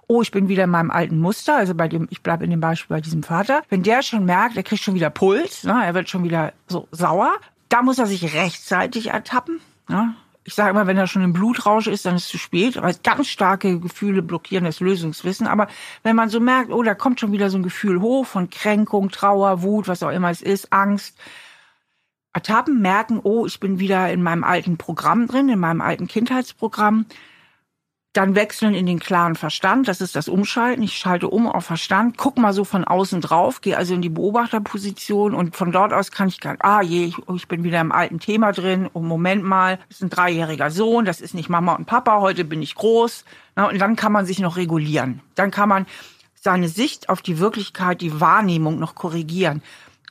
[0.08, 2.60] oh, ich bin wieder in meinem alten Muster, also bei dem, ich bleibe in dem
[2.60, 3.64] Beispiel bei diesem Vater.
[3.70, 6.88] Wenn der schon merkt, er kriegt schon wieder Puls, ne, er wird schon wieder so
[6.92, 7.32] sauer,
[7.70, 9.62] da muss er sich rechtzeitig ertappen.
[9.88, 10.14] Ne?
[10.46, 12.96] Ich sage immer, wenn er schon im Blutrausch ist, dann ist es zu spät, weil
[13.02, 15.48] ganz starke Gefühle blockieren das Lösungswissen.
[15.48, 15.68] Aber
[16.04, 19.10] wenn man so merkt, oh, da kommt schon wieder so ein Gefühl hoch von Kränkung,
[19.10, 21.18] Trauer, Wut, was auch immer es ist, Angst,
[22.34, 27.06] ertappen, merken, oh, ich bin wieder in meinem alten Programm drin, in meinem alten Kindheitsprogramm.
[28.14, 30.84] Dann wechseln in den klaren Verstand, das ist das Umschalten.
[30.84, 34.10] Ich schalte um auf Verstand, guck mal so von außen drauf, gehe also in die
[34.10, 37.82] Beobachterposition und von dort aus kann ich gar, ah je, ich, oh, ich bin wieder
[37.82, 38.88] im alten Thema drin.
[38.94, 42.46] Oh, Moment mal, das ist ein dreijähriger Sohn, das ist nicht Mama und Papa, heute
[42.46, 43.26] bin ich groß.
[43.56, 45.22] Na, und dann kann man sich noch regulieren.
[45.34, 45.88] Dann kann man
[46.40, 49.64] seine Sicht auf die Wirklichkeit, die Wahrnehmung noch korrigieren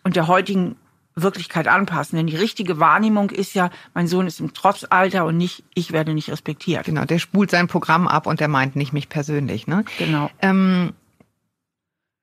[0.02, 0.74] und der heutigen
[1.14, 2.16] Wirklichkeit anpassen.
[2.16, 6.14] Denn die richtige Wahrnehmung ist ja, mein Sohn ist im Trotzalter und nicht, ich werde
[6.14, 6.84] nicht respektiert.
[6.84, 9.66] Genau, der spult sein Programm ab und der meint nicht mich persönlich.
[9.66, 9.84] Ne?
[9.98, 10.30] Genau.
[10.40, 10.92] Ähm,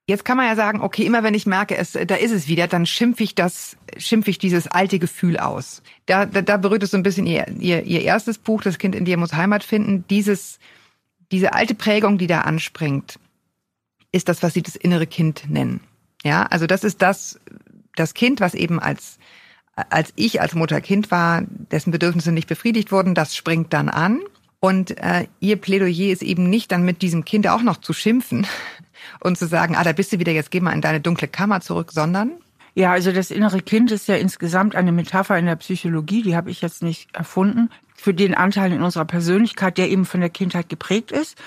[0.06, 2.66] jetzt kann man ja sagen, okay, immer wenn ich merke, es, da ist es wieder,
[2.66, 5.82] dann schimpfe ich das, schimpfe ich dieses alte Gefühl aus.
[6.06, 8.94] Da, da, da berührt es so ein bisschen ihr, ihr, ihr erstes Buch, Das Kind
[8.94, 10.04] in dir muss Heimat finden.
[10.10, 10.58] Dieses,
[11.30, 13.18] diese alte Prägung, die da anspringt,
[14.12, 15.80] ist das, was sie das innere Kind nennen.
[16.24, 17.38] Ja, also das ist das,
[17.96, 19.18] das Kind, was eben als
[19.88, 24.20] als ich als Mutter Kind war, dessen Bedürfnisse nicht befriedigt wurden, das springt dann an.
[24.58, 28.46] Und äh, ihr Plädoyer ist eben nicht dann mit diesem Kind auch noch zu schimpfen
[29.20, 31.62] und zu sagen, ah, da bist du wieder, jetzt geh mal in deine dunkle Kammer
[31.62, 32.32] zurück, sondern
[32.74, 36.50] Ja, also das innere Kind ist ja insgesamt eine Metapher in der Psychologie, die habe
[36.50, 40.68] ich jetzt nicht erfunden, für den Anteil in unserer Persönlichkeit, der eben von der Kindheit
[40.68, 41.38] geprägt ist.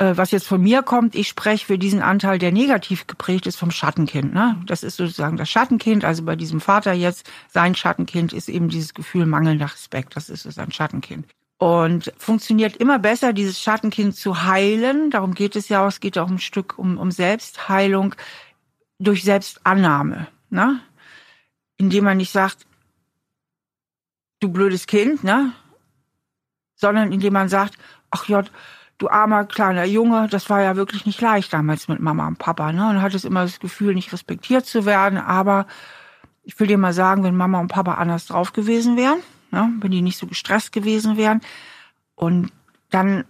[0.00, 3.56] Äh, Was jetzt von mir kommt, ich spreche für diesen Anteil, der negativ geprägt ist
[3.56, 4.32] vom Schattenkind.
[4.32, 4.60] Ne?
[4.66, 8.94] Das ist sozusagen das Schattenkind, also bei diesem Vater jetzt, sein Schattenkind ist eben dieses
[8.94, 11.26] Gefühl mangelnder Respekt, das ist sein Schattenkind.
[11.58, 15.10] Und funktioniert immer besser, dieses Schattenkind zu heilen.
[15.10, 15.88] Darum geht es ja auch.
[15.88, 18.14] Es geht auch ein Stück um, um Selbstheilung
[18.98, 20.28] durch Selbstannahme.
[20.48, 20.80] Ne?
[21.76, 22.66] Indem man nicht sagt,
[24.40, 25.52] du blödes Kind, ne?
[26.76, 27.76] Sondern indem man sagt,
[28.10, 28.50] ach Gott,
[29.00, 32.72] du armer kleiner Junge, das war ja wirklich nicht leicht damals mit Mama und Papa,
[32.72, 32.88] ne?
[32.88, 35.18] Und hattest immer das Gefühl, nicht respektiert zu werden.
[35.18, 35.66] Aber
[36.44, 39.72] ich will dir mal sagen, wenn Mama und Papa anders drauf gewesen wären, ne?
[39.80, 41.40] wenn die nicht so gestresst gewesen wären
[42.14, 42.52] und
[42.90, 43.24] dann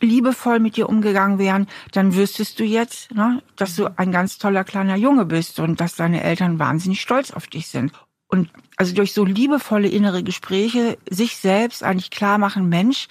[0.00, 4.64] liebevoll mit dir umgegangen wären, dann wüsstest du jetzt, ne, dass du ein ganz toller
[4.64, 7.92] kleiner Junge bist und dass deine Eltern wahnsinnig stolz auf dich sind.
[8.26, 13.06] Und also durch so liebevolle innere Gespräche sich selbst eigentlich klar machen, Mensch,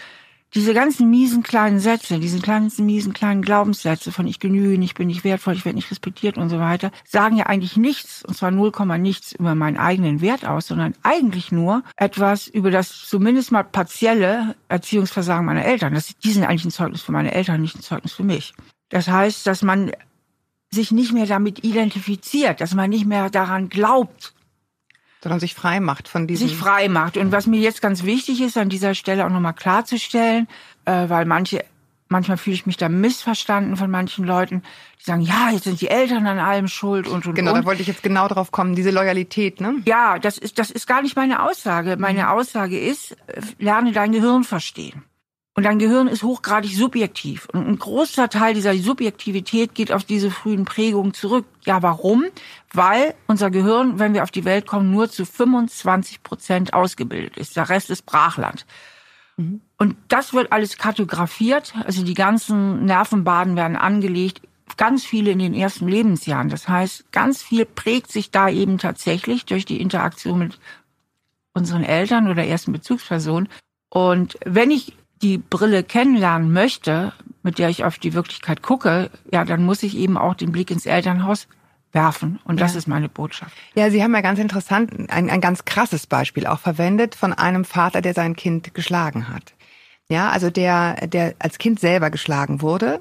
[0.55, 5.07] diese ganzen miesen kleinen Sätze, diese ganzen miesen kleinen Glaubenssätze von ich genüge, ich bin
[5.07, 8.51] nicht wertvoll, ich werde nicht respektiert und so weiter, sagen ja eigentlich nichts, und zwar
[8.51, 13.63] 0, nichts über meinen eigenen Wert aus, sondern eigentlich nur etwas über das zumindest mal
[13.63, 15.93] partielle Erziehungsversagen meiner Eltern.
[15.93, 18.53] Das, die sind eigentlich ein Zeugnis für meine Eltern, nicht ein Zeugnis für mich.
[18.89, 19.91] Das heißt, dass man
[20.71, 24.33] sich nicht mehr damit identifiziert, dass man nicht mehr daran glaubt,
[25.23, 26.49] sondern sich frei macht von diesem.
[26.49, 27.15] sich frei macht.
[27.17, 30.47] Und was mir jetzt ganz wichtig ist, an dieser Stelle auch nochmal klarzustellen,
[30.83, 31.63] äh, weil manche,
[32.09, 34.63] manchmal fühle ich mich da missverstanden von manchen Leuten,
[34.99, 37.61] die sagen, ja, jetzt sind die Eltern an allem schuld und und Genau, und.
[37.61, 39.75] da wollte ich jetzt genau drauf kommen, diese Loyalität, ne?
[39.85, 41.95] Ja, das ist, das ist gar nicht meine Aussage.
[41.97, 45.03] Meine Aussage ist, äh, lerne dein Gehirn verstehen.
[45.55, 47.47] Und dein Gehirn ist hochgradig subjektiv.
[47.53, 51.45] Und ein großer Teil dieser Subjektivität geht auf diese frühen Prägungen zurück.
[51.63, 52.25] Ja, warum?
[52.71, 57.55] Weil unser Gehirn, wenn wir auf die Welt kommen, nur zu 25 Prozent ausgebildet ist.
[57.55, 58.65] Der Rest ist Brachland.
[59.37, 59.61] Mhm.
[59.77, 61.75] Und das wird alles kartografiert.
[61.85, 64.41] Also die ganzen Nervenbaden werden angelegt.
[64.75, 66.49] Ganz viele in den ersten Lebensjahren.
[66.49, 70.59] Das heißt, ganz viel prägt sich da eben tatsächlich durch die Interaktion mit
[71.53, 73.49] unseren Eltern oder ersten Bezugspersonen.
[73.89, 79.45] Und wenn ich die Brille kennenlernen möchte, mit der ich auf die Wirklichkeit gucke, ja,
[79.45, 81.47] dann muss ich eben auch den Blick ins Elternhaus
[81.93, 82.39] werfen.
[82.43, 82.79] Und das ja.
[82.79, 83.55] ist meine Botschaft.
[83.75, 87.65] Ja, Sie haben ja ganz interessant, ein, ein ganz krasses Beispiel auch verwendet von einem
[87.65, 89.53] Vater, der sein Kind geschlagen hat.
[90.09, 92.99] Ja, also der, der als Kind selber geschlagen wurde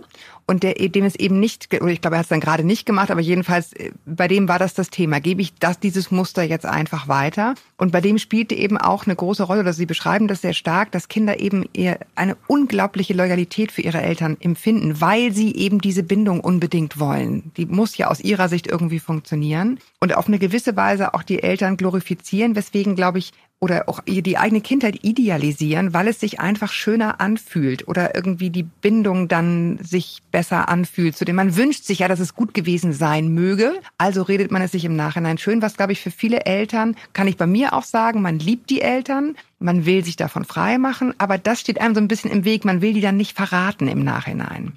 [0.52, 2.84] und der, dem es eben nicht, oder ich glaube, er hat es dann gerade nicht
[2.84, 5.18] gemacht, aber jedenfalls äh, bei dem war das das Thema.
[5.18, 7.54] Gebe ich das, dieses Muster jetzt einfach weiter?
[7.78, 10.92] Und bei dem spielte eben auch eine große Rolle, oder Sie beschreiben das sehr stark,
[10.92, 16.02] dass Kinder eben eher eine unglaubliche Loyalität für ihre Eltern empfinden, weil sie eben diese
[16.02, 17.50] Bindung unbedingt wollen.
[17.56, 21.42] Die muss ja aus ihrer Sicht irgendwie funktionieren und auf eine gewisse Weise auch die
[21.42, 26.72] Eltern glorifizieren, weswegen, glaube ich, oder auch die eigene Kindheit idealisieren, weil es sich einfach
[26.72, 32.00] schöner anfühlt oder irgendwie die Bindung dann sich besser anfühlt, zu dem man wünscht sich
[32.00, 33.74] ja, dass es gut gewesen sein möge.
[33.98, 37.28] Also redet man es sich im Nachhinein schön, was glaube ich für viele Eltern, kann
[37.28, 41.14] ich bei mir auch sagen, man liebt die Eltern, man will sich davon frei machen,
[41.18, 43.86] aber das steht einem so ein bisschen im Weg, man will die dann nicht verraten
[43.86, 44.72] im Nachhinein.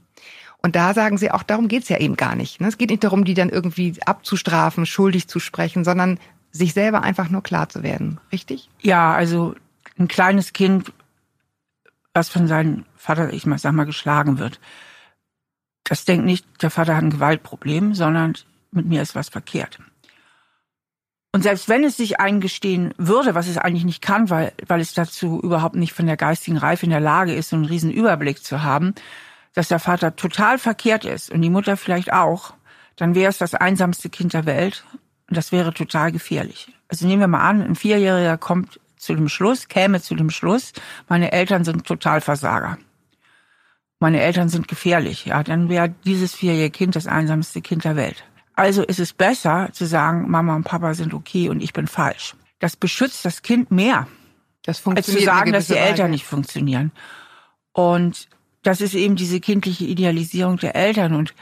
[0.61, 2.59] Und da sagen sie auch, darum geht's ja eben gar nicht.
[2.59, 2.67] Ne?
[2.67, 6.19] Es geht nicht darum, die dann irgendwie abzustrafen, schuldig zu sprechen, sondern
[6.51, 8.69] sich selber einfach nur klar zu werden, richtig?
[8.81, 9.53] Ja, also
[9.99, 10.91] ein kleines Kind,
[12.13, 14.59] was von seinem Vater, ich sag mal, geschlagen wird,
[15.85, 18.33] das denkt nicht, der Vater hat ein Gewaltproblem, sondern
[18.71, 19.79] mit mir ist was verkehrt.
[21.31, 24.93] Und selbst wenn es sich eingestehen würde, was es eigentlich nicht kann, weil, weil es
[24.93, 28.43] dazu überhaupt nicht von der geistigen Reife in der Lage ist, so einen riesen Überblick
[28.43, 28.95] zu haben,
[29.53, 32.53] dass der Vater total verkehrt ist und die Mutter vielleicht auch,
[32.95, 34.85] dann wäre es das einsamste Kind der Welt
[35.29, 36.71] und das wäre total gefährlich.
[36.87, 40.71] Also nehmen wir mal an, ein Vierjähriger kommt zu dem Schluss, käme zu dem Schluss,
[41.09, 42.77] meine Eltern sind Totalversager.
[43.99, 45.25] Meine Eltern sind gefährlich.
[45.25, 48.23] Ja, dann wäre dieses vierjährige Kind das einsamste Kind der Welt.
[48.53, 52.35] Also ist es besser zu sagen, Mama und Papa sind okay und ich bin falsch.
[52.59, 54.07] Das beschützt das Kind mehr,
[54.63, 56.91] das als zu sagen, dass die Eltern nicht funktionieren.
[57.73, 58.29] Und
[58.63, 61.13] das ist eben diese kindliche Idealisierung der Eltern.
[61.13, 61.33] Und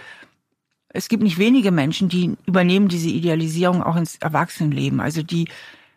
[0.90, 5.00] es gibt nicht wenige Menschen, die übernehmen diese Idealisierung auch ins Erwachsenenleben.
[5.00, 5.48] Also die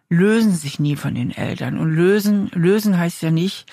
[0.08, 1.78] lösen sich nie von den Eltern.
[1.78, 3.66] Und lösen, lösen heißt ja nicht,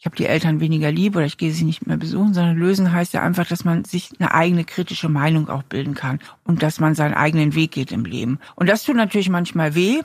[0.00, 2.90] ich habe die Eltern weniger lieb oder ich gehe sie nicht mehr besuchen, sondern lösen
[2.90, 6.80] heißt ja einfach, dass man sich eine eigene kritische Meinung auch bilden kann und dass
[6.80, 8.38] man seinen eigenen Weg geht im Leben.
[8.54, 10.00] Und das tut natürlich manchmal weh,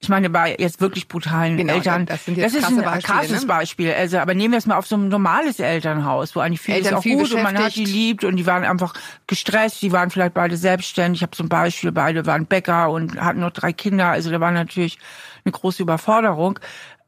[0.00, 3.00] ich meine, bei jetzt wirklich brutalen genau, Eltern, das, sind jetzt das ist ein Beispiele,
[3.00, 3.46] krasses ne?
[3.46, 3.92] Beispiel.
[3.94, 6.98] Also, aber nehmen wir es mal auf so ein normales Elternhaus, wo eigentlich vieles Eltern
[6.98, 8.92] auch viel gut und man hat die liebt und die waren einfach
[9.28, 11.20] gestresst, die waren vielleicht beide selbstständig.
[11.20, 14.50] Ich habe zum Beispiel, beide waren Bäcker und hatten noch drei Kinder, also da war
[14.50, 14.98] natürlich
[15.44, 16.58] eine große Überforderung.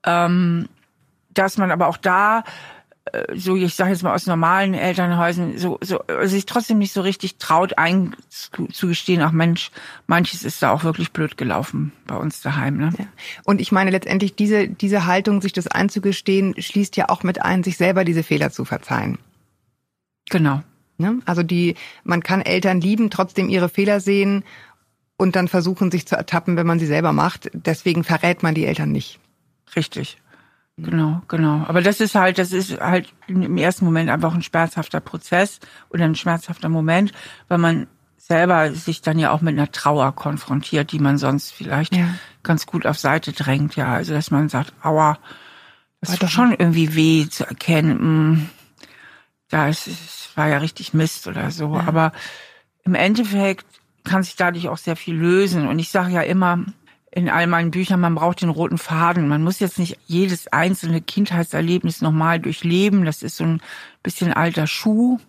[0.07, 0.69] Ähm,
[1.35, 2.45] dass man aber auch da
[3.13, 7.03] äh, so ich sage jetzt mal aus normalen Elternhäusern so, so sich trotzdem nicht so
[7.03, 9.71] richtig traut einzugestehen, ach Mensch,
[10.07, 12.79] manches ist da auch wirklich blöd gelaufen bei uns daheim.
[12.79, 12.91] Ne?
[12.99, 13.07] Ja.
[13.45, 17.63] Und ich meine letztendlich diese diese Haltung, sich das einzugestehen, schließt ja auch mit ein,
[17.63, 19.19] sich selber diese Fehler zu verzeihen.
[20.31, 20.63] Genau.
[20.97, 21.21] Ne?
[21.27, 24.45] Also die man kann Eltern lieben, trotzdem ihre Fehler sehen
[25.17, 27.51] und dann versuchen, sich zu ertappen, wenn man sie selber macht.
[27.53, 29.21] Deswegen verrät man die Eltern nicht.
[29.77, 30.19] Richtig.
[30.77, 31.65] Genau, genau.
[31.69, 35.61] Aber das ist halt, das ist halt im ersten Moment einfach ein schmerzhafter Prozess
[35.91, 37.13] oder ein schmerzhafter Moment,
[37.49, 41.95] weil man selber sich dann ja auch mit einer Trauer konfrontiert, die man sonst vielleicht
[41.95, 42.07] Ja.
[42.43, 43.77] ganz gut auf Seite drängt.
[43.77, 45.19] Ja, also dass man sagt, aua,
[46.01, 48.41] das War tut doch schon irgendwie weh zu erkennen, mh,
[49.51, 51.75] da ist, es war ja richtig Mist oder so.
[51.77, 51.85] Ja.
[51.87, 52.13] Aber
[52.83, 53.67] im Endeffekt
[54.03, 55.69] kann sich dadurch auch sehr viel lösen.
[55.69, 56.65] Und ich sage ja immer,
[57.15, 59.29] in all meinen Büchern, man braucht den roten Faden.
[59.29, 63.05] Man muss jetzt nicht jedes einzelne Kindheitserlebnis nochmal durchleben.
[63.05, 63.61] Das ist so ein
[64.03, 65.21] bisschen alter Schuh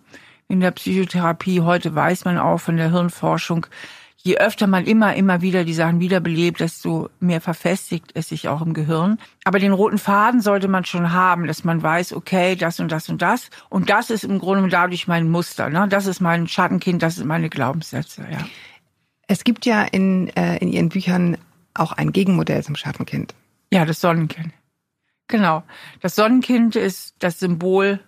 [0.48, 1.60] in der Psychotherapie.
[1.60, 3.66] Heute weiß man auch von der Hirnforschung,
[4.16, 8.62] je öfter man immer, immer wieder die Sachen wiederbelebt, desto mehr verfestigt es sich auch
[8.62, 9.18] im Gehirn.
[9.44, 13.08] Aber den roten Faden sollte man schon haben, dass man weiß, okay, das und das
[13.08, 13.48] und das.
[13.68, 15.70] Und das ist im Grunde dadurch mein Muster.
[15.70, 15.86] Ne?
[15.88, 18.26] Das ist mein Schattenkind, das sind meine Glaubenssätze.
[18.28, 18.38] Ja.
[19.28, 21.36] Es gibt ja in, äh, in Ihren Büchern
[21.76, 23.34] auch ein Gegenmodell zum Schattenkind.
[23.72, 24.52] Ja, das Sonnenkind.
[25.28, 25.62] Genau.
[26.00, 28.00] Das Sonnenkind ist das Symbol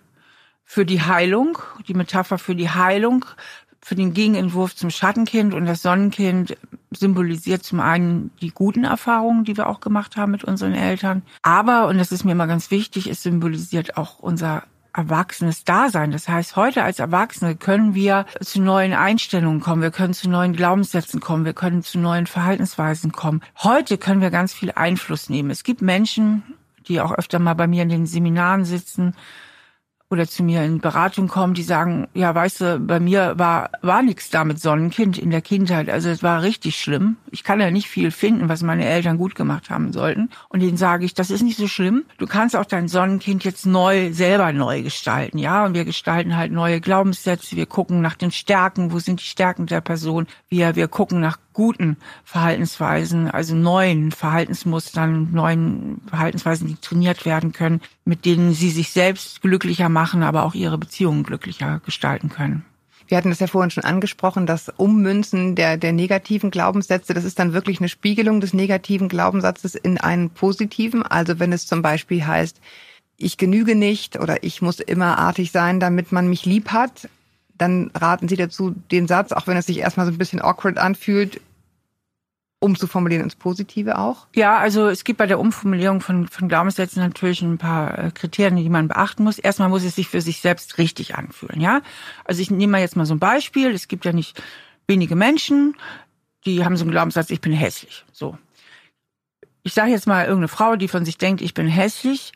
[0.63, 3.25] für die Heilung, die Metapher für die Heilung,
[3.81, 5.53] für den Gegenentwurf zum Schattenkind.
[5.53, 6.55] Und das Sonnenkind
[6.91, 11.23] symbolisiert zum einen die guten Erfahrungen, die wir auch gemacht haben mit unseren Eltern.
[11.41, 14.63] Aber, und das ist mir immer ganz wichtig, es symbolisiert auch unser
[14.99, 16.11] erwachsenes Dasein.
[16.11, 20.53] Das heißt, heute als Erwachsene können wir zu neuen Einstellungen kommen, wir können zu neuen
[20.53, 23.41] Glaubenssätzen kommen, wir können zu neuen Verhaltensweisen kommen.
[23.63, 25.51] Heute können wir ganz viel Einfluss nehmen.
[25.51, 26.43] Es gibt Menschen,
[26.87, 29.15] die auch öfter mal bei mir in den Seminaren sitzen,
[30.11, 34.01] oder zu mir in Beratung kommen, die sagen, ja, weißt du, bei mir war, war
[34.01, 35.89] nichts da mit Sonnenkind in der Kindheit.
[35.89, 37.17] Also es war richtig schlimm.
[37.29, 40.29] Ich kann ja nicht viel finden, was meine Eltern gut gemacht haben sollten.
[40.49, 42.05] Und denen sage ich, das ist nicht so schlimm.
[42.17, 45.37] Du kannst auch dein Sonnenkind jetzt neu, selber neu gestalten.
[45.37, 47.55] Ja, und wir gestalten halt neue Glaubenssätze.
[47.55, 48.91] Wir gucken nach den Stärken.
[48.91, 50.25] Wo sind die Stärken der Person?
[50.47, 57.81] Wir, wir gucken nach guten Verhaltensweisen, also neuen Verhaltensmustern, neuen Verhaltensweisen, die trainiert werden können,
[58.05, 62.63] mit denen sie sich selbst glücklicher machen, aber auch ihre Beziehungen glücklicher gestalten können.
[63.09, 67.39] Wir hatten das ja vorhin schon angesprochen, das Ummünzen der, der negativen Glaubenssätze, das ist
[67.39, 71.03] dann wirklich eine Spiegelung des negativen Glaubenssatzes in einen positiven.
[71.03, 72.61] Also wenn es zum Beispiel heißt,
[73.17, 77.09] ich genüge nicht oder ich muss immer artig sein, damit man mich lieb hat,
[77.57, 80.77] dann raten Sie dazu, den Satz, auch wenn es sich erstmal so ein bisschen awkward
[80.77, 81.41] anfühlt,
[82.59, 84.27] umzuformulieren ins Positive auch?
[84.35, 88.57] Ja, also es gibt bei der Umformulierung von, von Glaubenssätzen natürlich ein paar äh, Kriterien,
[88.57, 89.39] die man beachten muss.
[89.39, 91.81] Erstmal muss es sich für sich selbst richtig anfühlen, ja.
[92.25, 93.71] Also ich nehme mal jetzt mal so ein Beispiel.
[93.71, 94.41] Es gibt ja nicht
[94.87, 95.75] wenige Menschen,
[96.45, 98.05] die haben so einen Glaubenssatz, ich bin hässlich.
[98.11, 98.37] So.
[99.63, 102.33] Ich sage jetzt mal irgendeine Frau, die von sich denkt, ich bin hässlich,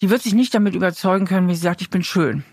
[0.00, 2.44] die wird sich nicht damit überzeugen können, wie sie sagt, ich bin schön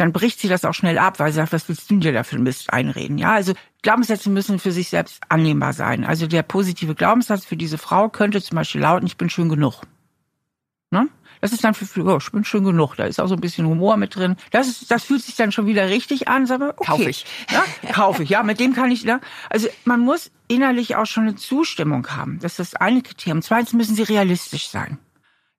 [0.00, 2.24] dann bricht sie das auch schnell ab, weil sie sagt, was willst du dir da
[2.24, 3.18] für ein Mist einreden?
[3.18, 6.04] Ja, also Glaubenssätze müssen für sich selbst annehmbar sein.
[6.04, 9.82] Also der positive Glaubenssatz für diese Frau könnte zum Beispiel lauten, ich bin schön genug.
[10.90, 11.08] Ne?
[11.40, 12.96] Das ist dann für, oh, ich bin schön genug.
[12.96, 14.36] Da ist auch so ein bisschen Humor mit drin.
[14.50, 16.46] Das ist, das fühlt sich dann schon wieder richtig an.
[16.46, 17.24] Sag mal, okay, Kauf ich.
[17.50, 18.30] Ja, kaufe ich.
[18.30, 19.20] Ja, mit dem kann ich, ne?
[19.48, 22.38] Also, man muss innerlich auch schon eine Zustimmung haben.
[22.40, 23.40] Das ist das eine Kriterium.
[23.40, 24.98] Zweitens müssen sie realistisch sein.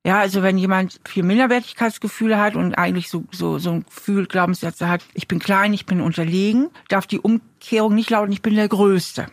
[0.05, 4.89] Ja, also wenn jemand viel Minderwertigkeitsgefühle hat und eigentlich so, so, so ein Gefühl, Glaubenssätze
[4.89, 8.67] hat, ich bin klein, ich bin unterlegen, darf die Umkehrung nicht lauten, ich bin der
[8.67, 9.27] Größte.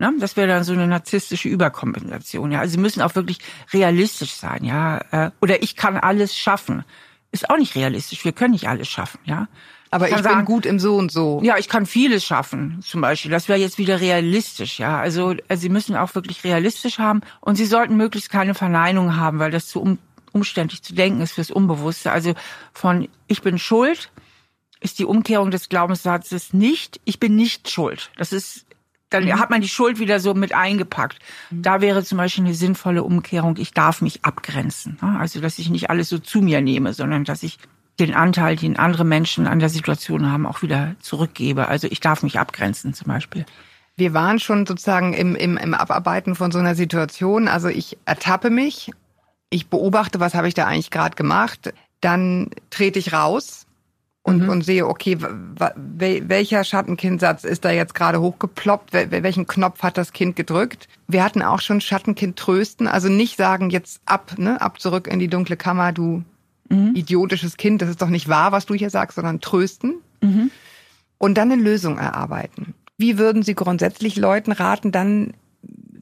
[0.00, 0.14] Ne?
[0.18, 2.50] Das wäre dann so eine narzisstische Überkompensation.
[2.50, 3.38] Ja, also sie müssen auch wirklich
[3.72, 4.64] realistisch sein.
[4.64, 6.84] Ja, äh, oder ich kann alles schaffen.
[7.30, 8.24] Ist auch nicht realistisch.
[8.24, 9.20] Wir können nicht alles schaffen.
[9.24, 9.46] Ja,
[9.90, 11.40] aber ich, bin sagen, gut im so und so.
[11.42, 13.30] Ja, ich kann vieles schaffen, zum Beispiel.
[13.30, 15.00] Das wäre jetzt wieder realistisch, ja.
[15.00, 19.40] Also, also Sie müssen auch wirklich realistisch haben und Sie sollten möglichst keine Verneinung haben,
[19.40, 19.98] weil das zu um,
[20.32, 22.12] umständlich zu denken ist fürs Unbewusste.
[22.12, 22.34] Also
[22.72, 24.12] von ich bin schuld
[24.80, 28.10] ist die Umkehrung des Glaubenssatzes nicht, ich bin nicht schuld.
[28.16, 28.66] Das ist
[29.10, 29.40] dann mhm.
[29.40, 31.18] hat man die Schuld wieder so mit eingepackt.
[31.50, 31.62] Mhm.
[31.62, 34.98] Da wäre zum Beispiel eine sinnvolle Umkehrung, ich darf mich abgrenzen.
[35.00, 37.58] Also, dass ich nicht alles so zu mir nehme, sondern dass ich
[38.00, 41.68] den Anteil, den andere Menschen an der Situation haben, auch wieder zurückgebe.
[41.68, 43.44] Also ich darf mich abgrenzen zum Beispiel.
[43.96, 47.48] Wir waren schon sozusagen im, im, im Abarbeiten von so einer Situation.
[47.48, 48.90] Also ich ertappe mich,
[49.50, 53.66] ich beobachte, was habe ich da eigentlich gerade gemacht, dann trete ich raus
[54.22, 54.48] und, mhm.
[54.48, 60.36] und sehe, okay, welcher Schattenkindsatz ist da jetzt gerade hochgeploppt, welchen Knopf hat das Kind
[60.36, 60.88] gedrückt.
[61.08, 65.18] Wir hatten auch schon Schattenkind trösten, also nicht sagen, jetzt ab, ne, ab zurück in
[65.18, 66.24] die dunkle Kammer, du
[66.70, 66.94] mhm.
[66.94, 70.50] idiotisches Kind, das ist doch nicht wahr, was du hier sagst, sondern trösten mhm.
[71.18, 72.74] und dann eine Lösung erarbeiten.
[72.96, 75.34] Wie würden Sie grundsätzlich Leuten raten, dann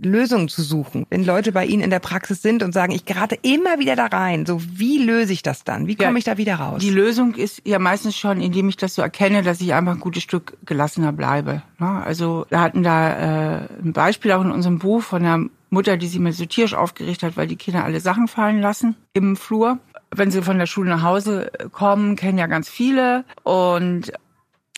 [0.03, 1.07] Lösungen zu suchen.
[1.11, 4.07] Wenn Leute bei Ihnen in der Praxis sind und sagen, ich gerate immer wieder da
[4.07, 5.87] rein, so wie löse ich das dann?
[5.87, 6.81] Wie komme ja, ich da wieder raus?
[6.81, 10.01] Die Lösung ist ja meistens schon, indem ich das so erkenne, dass ich einfach ein
[10.01, 11.63] gutes Stück gelassener bleibe.
[11.79, 11.89] Ne?
[11.89, 16.07] Also wir hatten da äh, ein Beispiel auch in unserem Buch von einer Mutter, die
[16.07, 19.79] sich mit so tierisch aufgeregt hat, weil die Kinder alle Sachen fallen lassen im Flur
[20.11, 24.13] wenn sie von der Schule nach Hause kommen, kennen ja ganz viele und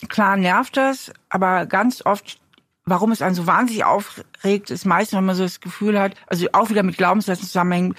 [0.09, 2.39] klar nervt das, aber ganz oft
[2.85, 6.47] warum es einen so wahnsinnig aufregt, ist meistens, wenn man so das Gefühl hat, also
[6.53, 7.95] auch wieder mit Glaubenssätzen zusammenhängen,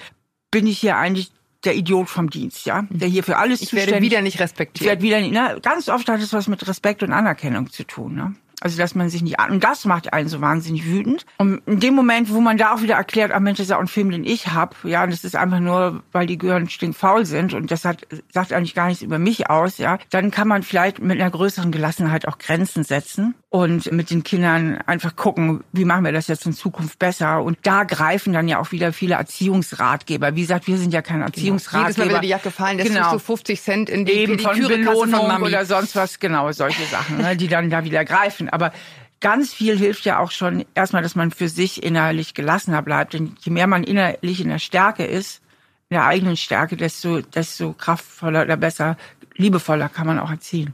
[0.51, 1.31] bin ich hier eigentlich
[1.63, 3.87] der Idiot vom Dienst, ja, der hier für alles ich zuständig.
[3.87, 4.81] Ich werde wieder nicht respektiert.
[4.81, 5.57] Ich werde wieder nicht, ne?
[5.61, 8.35] Ganz oft hat es was mit Respekt und Anerkennung zu tun, ne?
[8.63, 9.51] Also, dass man sich nicht an.
[9.51, 11.25] Und das macht einen so wahnsinnig wütend.
[11.37, 13.75] Und in dem Moment, wo man da auch wieder erklärt, ach Mensch, das ist ja
[13.75, 16.69] auch ein Film, den ich hab, ja, und das ist einfach nur, weil die Gehirn
[16.69, 20.47] stinkfaul sind und das hat, sagt eigentlich gar nichts über mich aus, ja, dann kann
[20.47, 25.63] man vielleicht mit einer größeren Gelassenheit auch Grenzen setzen und mit den Kindern einfach gucken,
[25.73, 27.43] wie machen wir das jetzt in Zukunft besser.
[27.43, 30.35] Und da greifen dann ja auch wieder viele Erziehungsratgeber.
[30.35, 31.83] Wie gesagt, wir sind ja kein Erziehungsratgeber.
[31.83, 31.85] Genau.
[31.85, 33.11] Jedes Mal, wenn dir die Jacke fallen, lässt genau.
[33.11, 36.83] du so 50 Cent in die Eben von Belohnung von oder sonst was, genau, solche
[36.85, 38.49] Sachen, ne, die dann da wieder greifen.
[38.49, 38.73] Aber
[39.19, 43.13] ganz viel hilft ja auch schon erstmal, dass man für sich innerlich gelassener bleibt.
[43.13, 45.43] Denn je mehr man innerlich in der Stärke ist,
[45.89, 48.97] in der eigenen Stärke, desto, desto kraftvoller oder besser,
[49.35, 50.73] liebevoller kann man auch erziehen.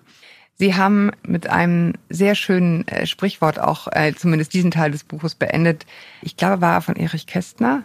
[0.60, 5.34] Sie haben mit einem sehr schönen äh, Sprichwort auch äh, zumindest diesen Teil des Buches
[5.34, 5.86] beendet.
[6.22, 7.84] Ich glaube, war von Erich Kästner.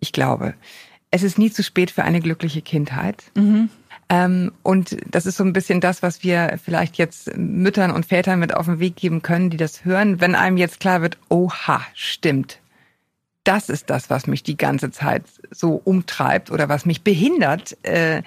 [0.00, 0.54] Ich glaube,
[1.10, 3.24] es ist nie zu spät für eine glückliche Kindheit.
[3.34, 3.70] Mhm.
[4.10, 8.38] Ähm, und das ist so ein bisschen das, was wir vielleicht jetzt Müttern und Vätern
[8.38, 11.80] mit auf den Weg geben können, die das hören, wenn einem jetzt klar wird, oha,
[11.94, 12.58] stimmt.
[13.44, 18.22] Das ist das, was mich die ganze Zeit so umtreibt oder was mich behindert, äh,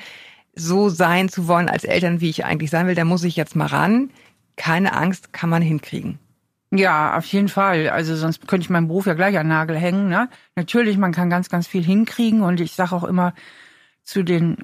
[0.55, 2.95] so sein zu wollen als Eltern, wie ich eigentlich sein will.
[2.95, 4.09] Da muss ich jetzt mal ran.
[4.55, 6.19] Keine Angst, kann man hinkriegen.
[6.71, 7.89] Ja, auf jeden Fall.
[7.89, 10.09] Also sonst könnte ich meinen Beruf ja gleich an Nagel hängen.
[10.09, 10.29] Ne?
[10.55, 12.41] Natürlich, man kann ganz, ganz viel hinkriegen.
[12.41, 13.33] Und ich sage auch immer
[14.03, 14.57] zu den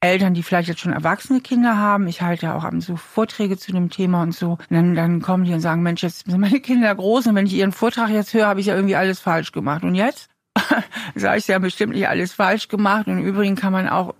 [0.00, 3.56] Eltern, die vielleicht jetzt schon erwachsene Kinder haben, ich halte ja auch abends so Vorträge
[3.58, 6.40] zu dem Thema und so, und dann, dann kommen die und sagen, Mensch, jetzt sind
[6.40, 9.18] meine Kinder groß und wenn ich ihren Vortrag jetzt höre, habe ich ja irgendwie alles
[9.18, 9.82] falsch gemacht.
[9.82, 10.30] Und jetzt?
[11.14, 13.06] sage ich ja bestimmt nicht alles falsch gemacht.
[13.06, 14.14] Und im Übrigen kann man auch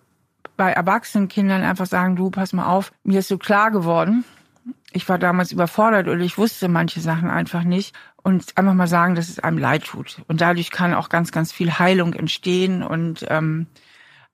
[0.59, 4.25] bei erwachsenen Kindern einfach sagen, du, pass mal auf, mir ist so klar geworden,
[4.93, 9.15] ich war damals überfordert oder ich wusste manche Sachen einfach nicht und einfach mal sagen,
[9.15, 10.21] dass es einem leid tut.
[10.29, 13.67] Und dadurch kann auch ganz, ganz viel Heilung entstehen und ähm,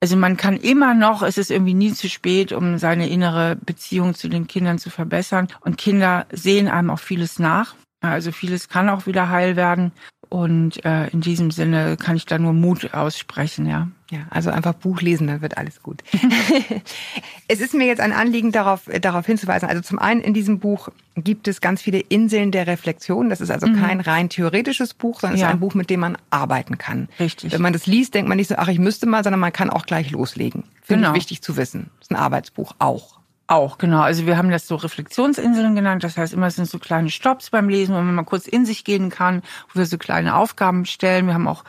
[0.01, 4.15] also man kann immer noch, es ist irgendwie nie zu spät, um seine innere Beziehung
[4.15, 5.49] zu den Kindern zu verbessern.
[5.61, 7.75] Und Kinder sehen einem auch vieles nach.
[8.03, 9.93] Also vieles kann auch wieder heil werden.
[10.29, 13.89] Und äh, in diesem Sinne kann ich da nur Mut aussprechen, ja.
[14.11, 16.03] Ja, also einfach Buch lesen, dann wird alles gut.
[17.49, 19.69] es ist mir jetzt ein Anliegen, darauf, darauf hinzuweisen.
[19.69, 23.31] Also zum einen in diesem Buch gibt es ganz viele Inseln der Reflexion.
[23.31, 23.81] Das ist also mhm.
[23.81, 25.47] kein rein theoretisches Buch, sondern ja.
[25.47, 27.09] es ist ein Buch, mit dem man arbeiten kann.
[27.19, 27.53] Richtig.
[27.53, 29.71] Wenn man das liest, denkt man nicht so, ach, ich müsste mal, sondern man kann
[29.71, 30.65] auch gleich loslegen.
[30.83, 31.11] Finde genau.
[31.13, 31.91] ich wichtig zu wissen.
[31.99, 33.14] Das ist ein Arbeitsbuch auch.
[33.47, 34.01] Auch, genau.
[34.01, 36.03] Also wir haben das so Reflexionsinseln genannt.
[36.03, 38.85] Das heißt, immer sind so kleine Stops beim Lesen, wo man mal kurz in sich
[38.85, 39.43] gehen kann,
[39.73, 41.27] wo wir so kleine Aufgaben stellen.
[41.27, 41.65] Wir haben auch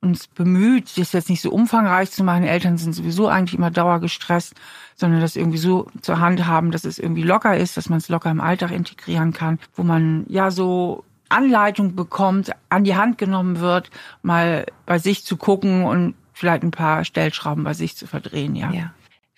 [0.00, 2.44] uns bemüht, das jetzt nicht so umfangreich zu machen.
[2.44, 4.54] Eltern sind sowieso eigentlich immer dauergestresst,
[4.96, 8.08] sondern das irgendwie so zur Hand haben, dass es irgendwie locker ist, dass man es
[8.08, 13.60] locker im Alltag integrieren kann, wo man ja so Anleitung bekommt, an die Hand genommen
[13.60, 13.90] wird,
[14.22, 18.72] mal bei sich zu gucken und vielleicht ein paar Stellschrauben bei sich zu verdrehen, ja.
[18.72, 18.92] ja.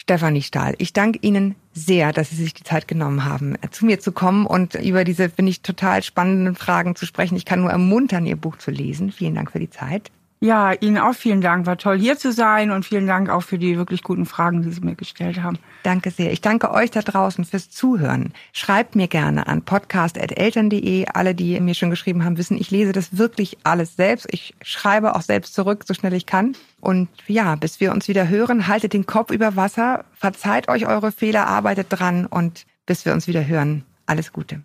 [0.04, 4.00] Stefanie Stahl, ich danke Ihnen sehr, dass Sie sich die Zeit genommen haben, zu mir
[4.00, 7.36] zu kommen und über diese, finde ich, total spannenden Fragen zu sprechen.
[7.36, 9.12] Ich kann nur ermuntern, Ihr Buch zu lesen.
[9.12, 10.10] Vielen Dank für die Zeit.
[10.44, 11.64] Ja, Ihnen auch vielen Dank.
[11.64, 14.70] War toll hier zu sein und vielen Dank auch für die wirklich guten Fragen, die
[14.70, 15.58] Sie mir gestellt haben.
[15.84, 16.32] Danke sehr.
[16.32, 18.34] Ich danke euch da draußen fürs Zuhören.
[18.52, 21.06] Schreibt mir gerne an podcast.eltern.de.
[21.14, 24.26] Alle, die mir schon geschrieben haben, wissen, ich lese das wirklich alles selbst.
[24.32, 26.54] Ich schreibe auch selbst zurück, so schnell ich kann.
[26.82, 31.10] Und ja, bis wir uns wieder hören, haltet den Kopf über Wasser, verzeiht euch eure
[31.10, 34.60] Fehler, arbeitet dran und bis wir uns wieder hören, alles Gute.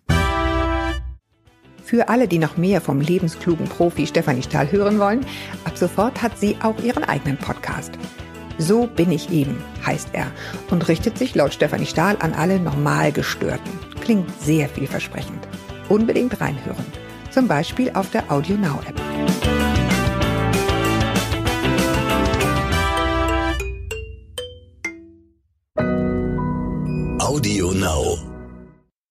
[1.90, 5.26] Für alle, die noch mehr vom lebensklugen Profi Stefanie Stahl hören wollen,
[5.64, 7.94] ab sofort hat sie auch ihren eigenen Podcast.
[8.60, 10.28] So bin ich eben, heißt er
[10.70, 13.72] und richtet sich laut Stefanie Stahl an alle normal Gestörten.
[14.02, 15.48] Klingt sehr vielversprechend.
[15.90, 16.86] Unbedingt reinhören.
[17.32, 19.02] Zum Beispiel auf der Audio Now App.
[27.20, 28.29] Audio Now.